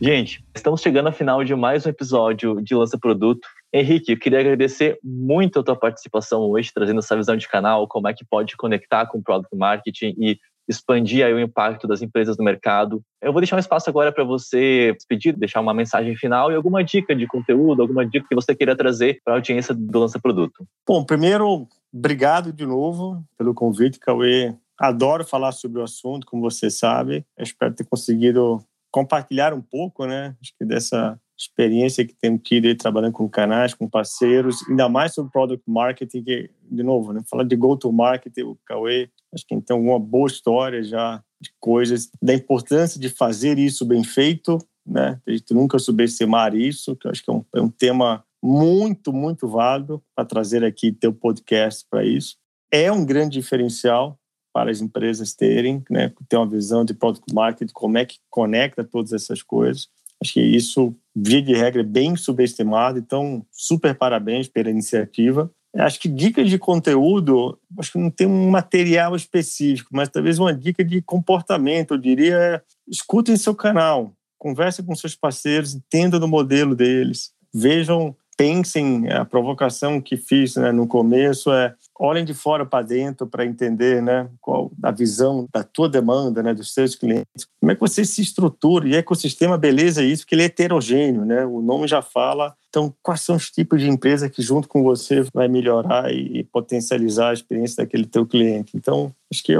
Gente, 0.00 0.44
estamos 0.54 0.80
chegando 0.80 1.06
ao 1.06 1.12
final 1.12 1.42
de 1.44 1.54
mais 1.54 1.86
um 1.86 1.88
episódio 1.88 2.60
de 2.60 2.74
Lança 2.74 2.98
Produto. 2.98 3.48
Henrique, 3.72 4.12
eu 4.12 4.18
queria 4.18 4.40
agradecer 4.40 4.98
muito 5.02 5.58
a 5.58 5.62
tua 5.62 5.76
participação 5.76 6.42
hoje, 6.42 6.70
trazendo 6.74 6.98
essa 6.98 7.16
visão 7.16 7.36
de 7.36 7.48
canal, 7.48 7.88
como 7.88 8.08
é 8.08 8.12
que 8.12 8.24
pode 8.24 8.56
conectar 8.56 9.06
com 9.06 9.18
o 9.18 9.22
Product 9.22 9.56
Marketing 9.56 10.14
e 10.18 10.38
expandir 10.68 11.24
aí 11.24 11.32
o 11.32 11.40
impacto 11.40 11.86
das 11.86 12.02
empresas 12.02 12.36
no 12.36 12.44
mercado. 12.44 13.02
Eu 13.22 13.32
vou 13.32 13.40
deixar 13.40 13.56
um 13.56 13.60
espaço 13.60 13.88
agora 13.88 14.10
para 14.12 14.24
você 14.24 14.92
despedir, 14.94 15.36
deixar 15.36 15.60
uma 15.60 15.74
mensagem 15.74 16.16
final 16.16 16.50
e 16.50 16.54
alguma 16.54 16.82
dica 16.82 17.14
de 17.14 17.26
conteúdo, 17.26 17.82
alguma 17.82 18.06
dica 18.06 18.26
que 18.28 18.34
você 18.34 18.54
queira 18.54 18.76
trazer 18.76 19.18
para 19.24 19.34
a 19.34 19.36
audiência 19.36 19.74
do 19.74 20.00
Lança 20.00 20.18
Produto. 20.18 20.66
Bom, 20.86 21.04
primeiro, 21.04 21.66
obrigado 21.94 22.52
de 22.52 22.66
novo 22.66 23.24
pelo 23.38 23.54
convite, 23.54 23.98
Cauê. 23.98 24.54
Adoro 24.78 25.24
falar 25.24 25.52
sobre 25.52 25.80
o 25.80 25.84
assunto, 25.84 26.26
como 26.26 26.42
você 26.42 26.68
sabe. 26.68 27.24
Espero 27.38 27.74
ter 27.74 27.84
conseguido 27.84 28.64
compartilhar 28.90 29.54
um 29.54 29.60
pouco, 29.60 30.04
né? 30.04 30.36
Acho 30.40 30.52
que 30.58 30.64
dessa 30.64 31.18
experiência 31.36 32.04
que 32.04 32.14
temos 32.14 32.42
tido 32.42 32.66
aí 32.66 32.74
trabalhando 32.74 33.12
com 33.12 33.28
canais, 33.28 33.74
com 33.74 33.88
parceiros, 33.88 34.58
ainda 34.68 34.88
mais 34.88 35.14
sobre 35.14 35.32
product 35.32 35.64
marketing, 35.68 36.22
que, 36.22 36.50
de 36.62 36.82
novo, 36.82 37.12
né? 37.12 37.20
Falar 37.28 37.44
de 37.44 37.56
go-to-market, 37.56 38.36
o 38.38 38.58
Cauê 38.64 39.10
Acho 39.34 39.44
que 39.46 39.60
tem 39.60 39.76
uma 39.76 39.98
boa 39.98 40.28
história 40.28 40.82
já 40.82 41.22
de 41.40 41.50
coisas, 41.60 42.08
da 42.22 42.32
importância 42.32 43.00
de 43.00 43.08
fazer 43.08 43.58
isso 43.58 43.84
bem 43.84 44.04
feito, 44.04 44.58
né? 44.86 45.20
A 45.26 45.30
gente 45.30 45.52
nunca 45.52 45.78
subestimar 45.78 46.54
isso, 46.54 46.94
que 46.94 47.06
eu 47.06 47.10
acho 47.10 47.24
que 47.24 47.30
é 47.30 47.34
um, 47.34 47.44
é 47.56 47.60
um 47.60 47.68
tema 47.68 48.24
muito, 48.44 49.10
muito 49.10 49.48
válido 49.48 50.02
para 50.14 50.26
trazer 50.26 50.62
aqui 50.62 50.92
teu 50.92 51.14
podcast 51.14 51.86
para 51.90 52.04
isso. 52.04 52.36
É 52.70 52.92
um 52.92 53.02
grande 53.02 53.38
diferencial 53.40 54.18
para 54.52 54.70
as 54.70 54.82
empresas 54.82 55.32
terem, 55.32 55.82
né? 55.88 56.12
Ter 56.28 56.36
uma 56.36 56.46
visão 56.46 56.84
de 56.84 56.92
product 56.92 57.32
marketing, 57.32 57.72
como 57.72 57.96
é 57.96 58.04
que 58.04 58.18
conecta 58.28 58.84
todas 58.84 59.14
essas 59.14 59.42
coisas. 59.42 59.88
Acho 60.22 60.34
que 60.34 60.42
isso, 60.42 60.94
via 61.16 61.40
de 61.40 61.54
regra, 61.54 61.80
é 61.80 61.84
bem 61.84 62.16
subestimado. 62.16 62.98
Então, 62.98 63.46
super 63.50 63.94
parabéns 63.94 64.46
pela 64.46 64.68
iniciativa. 64.68 65.50
Acho 65.74 65.98
que 65.98 66.08
dicas 66.08 66.50
de 66.50 66.58
conteúdo, 66.58 67.58
acho 67.78 67.92
que 67.92 67.98
não 67.98 68.10
tem 68.10 68.26
um 68.26 68.50
material 68.50 69.16
específico, 69.16 69.88
mas 69.90 70.10
talvez 70.10 70.38
uma 70.38 70.52
dica 70.52 70.84
de 70.84 71.00
comportamento, 71.00 71.94
eu 71.94 71.98
diria, 71.98 72.36
é, 72.36 72.62
escutem 72.86 73.36
seu 73.38 73.54
canal, 73.54 74.12
conversem 74.38 74.84
com 74.84 74.94
seus 74.94 75.16
parceiros, 75.16 75.74
entendam 75.74 76.20
do 76.20 76.28
modelo 76.28 76.76
deles, 76.76 77.32
vejam, 77.52 78.14
pensem, 78.36 79.08
a 79.10 79.24
provocação 79.24 80.00
que 80.00 80.16
fiz 80.16 80.56
né, 80.56 80.72
no 80.72 80.86
começo 80.86 81.52
é 81.52 81.74
olhem 81.98 82.24
de 82.24 82.34
fora 82.34 82.66
para 82.66 82.84
dentro 82.84 83.26
para 83.26 83.44
entender 83.44 84.02
né, 84.02 84.28
qual 84.40 84.70
a 84.82 84.90
visão 84.90 85.46
da 85.52 85.62
tua 85.62 85.88
demanda, 85.88 86.42
né, 86.42 86.52
dos 86.52 86.72
seus 86.72 86.94
clientes. 86.94 87.46
Como 87.60 87.72
é 87.72 87.74
que 87.74 87.80
você 87.80 88.04
se 88.04 88.20
estrutura? 88.20 88.88
E 88.88 88.94
ecossistema, 88.94 89.56
beleza, 89.56 90.02
isso, 90.04 90.22
porque 90.22 90.34
ele 90.34 90.42
é 90.42 90.46
heterogêneo, 90.46 91.24
né? 91.24 91.44
O 91.44 91.60
nome 91.60 91.86
já 91.86 92.02
fala. 92.02 92.54
Então, 92.68 92.92
quais 93.02 93.20
são 93.20 93.36
os 93.36 93.50
tipos 93.50 93.80
de 93.80 93.88
empresa 93.88 94.28
que 94.28 94.42
junto 94.42 94.68
com 94.68 94.82
você 94.82 95.24
vai 95.32 95.46
melhorar 95.46 96.12
e 96.12 96.42
potencializar 96.44 97.30
a 97.30 97.34
experiência 97.34 97.84
daquele 97.84 98.04
teu 98.04 98.26
cliente? 98.26 98.76
Então, 98.76 99.14
acho 99.32 99.42
que 99.42 99.54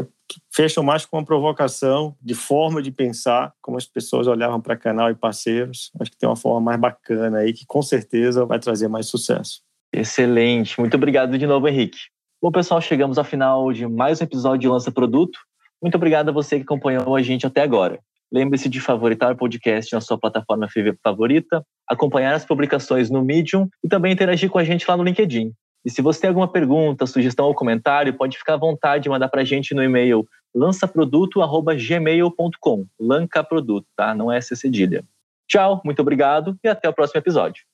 fecham 0.51 0.83
mais 0.83 1.07
com 1.07 1.19
uma 1.19 1.25
provocação 1.25 2.17
de 2.21 2.35
forma 2.35 2.83
de 2.83 2.91
pensar 2.91 3.53
como 3.63 3.77
as 3.77 3.87
pessoas 3.87 4.27
olhavam 4.27 4.61
para 4.61 4.77
canal 4.77 5.11
e 5.11 5.15
parceiros. 5.15 5.93
Acho 6.01 6.11
que 6.11 6.17
tem 6.17 6.29
uma 6.29 6.37
forma 6.37 6.61
mais 6.61 6.81
bacana 6.81 7.39
aí 7.39 7.53
que 7.53 7.65
com 7.67 7.83
certeza 7.83 8.45
vai 8.45 8.59
trazer 8.59 8.89
mais 8.89 9.07
sucesso. 9.07 9.63
Excelente. 9.93 10.79
Muito 10.81 10.97
obrigado 10.97 11.39
de 11.39 11.47
novo, 11.47 11.69
Henrique. 11.69 12.14
Bom, 12.45 12.53
pessoal, 12.53 12.79
chegamos 12.79 13.17
ao 13.17 13.25
final 13.25 13.73
de 13.73 13.87
mais 13.87 14.21
um 14.21 14.25
episódio 14.25 14.59
de 14.59 14.69
Lança 14.69 14.93
Produto. 14.93 15.39
Muito 15.81 15.95
obrigado 15.95 16.29
a 16.29 16.33
você 16.33 16.59
que 16.59 16.65
acompanhou 16.65 17.17
a 17.17 17.23
gente 17.23 17.47
até 17.47 17.63
agora. 17.63 17.99
Lembre-se 18.31 18.69
de 18.69 18.83
favoritar 18.83 19.33
o 19.33 19.37
podcast 19.37 19.95
na 19.95 20.03
sua 20.03 20.19
plataforma 20.19 20.69
favorita, 21.03 21.65
acompanhar 21.89 22.35
as 22.35 22.45
publicações 22.45 23.09
no 23.09 23.25
Medium 23.25 23.67
e 23.83 23.89
também 23.89 24.13
interagir 24.13 24.51
com 24.51 24.59
a 24.59 24.65
gente 24.65 24.85
lá 24.87 24.95
no 24.95 25.03
LinkedIn. 25.03 25.55
E 25.87 25.91
se 25.91 26.03
você 26.03 26.21
tem 26.21 26.29
alguma 26.29 26.47
pergunta, 26.47 27.07
sugestão 27.07 27.47
ou 27.47 27.55
comentário, 27.55 28.13
pode 28.13 28.37
ficar 28.37 28.53
à 28.53 28.59
vontade 28.59 29.05
de 29.05 29.09
mandar 29.09 29.31
para 29.31 29.41
a 29.41 29.45
gente 29.45 29.73
no 29.73 29.83
e-mail 29.83 30.29
lançaproduto.gmail.com. 30.55 32.85
Lancaproduto, 33.01 33.87
tá? 33.97 34.15
Não 34.15 34.31
é 34.31 34.37
essa 34.37 34.55
cedilha. 34.55 35.03
Tchau, 35.49 35.81
muito 35.83 36.03
obrigado 36.03 36.59
e 36.63 36.69
até 36.69 36.91
o 36.91 36.93
próximo 36.93 37.21
episódio. 37.21 37.65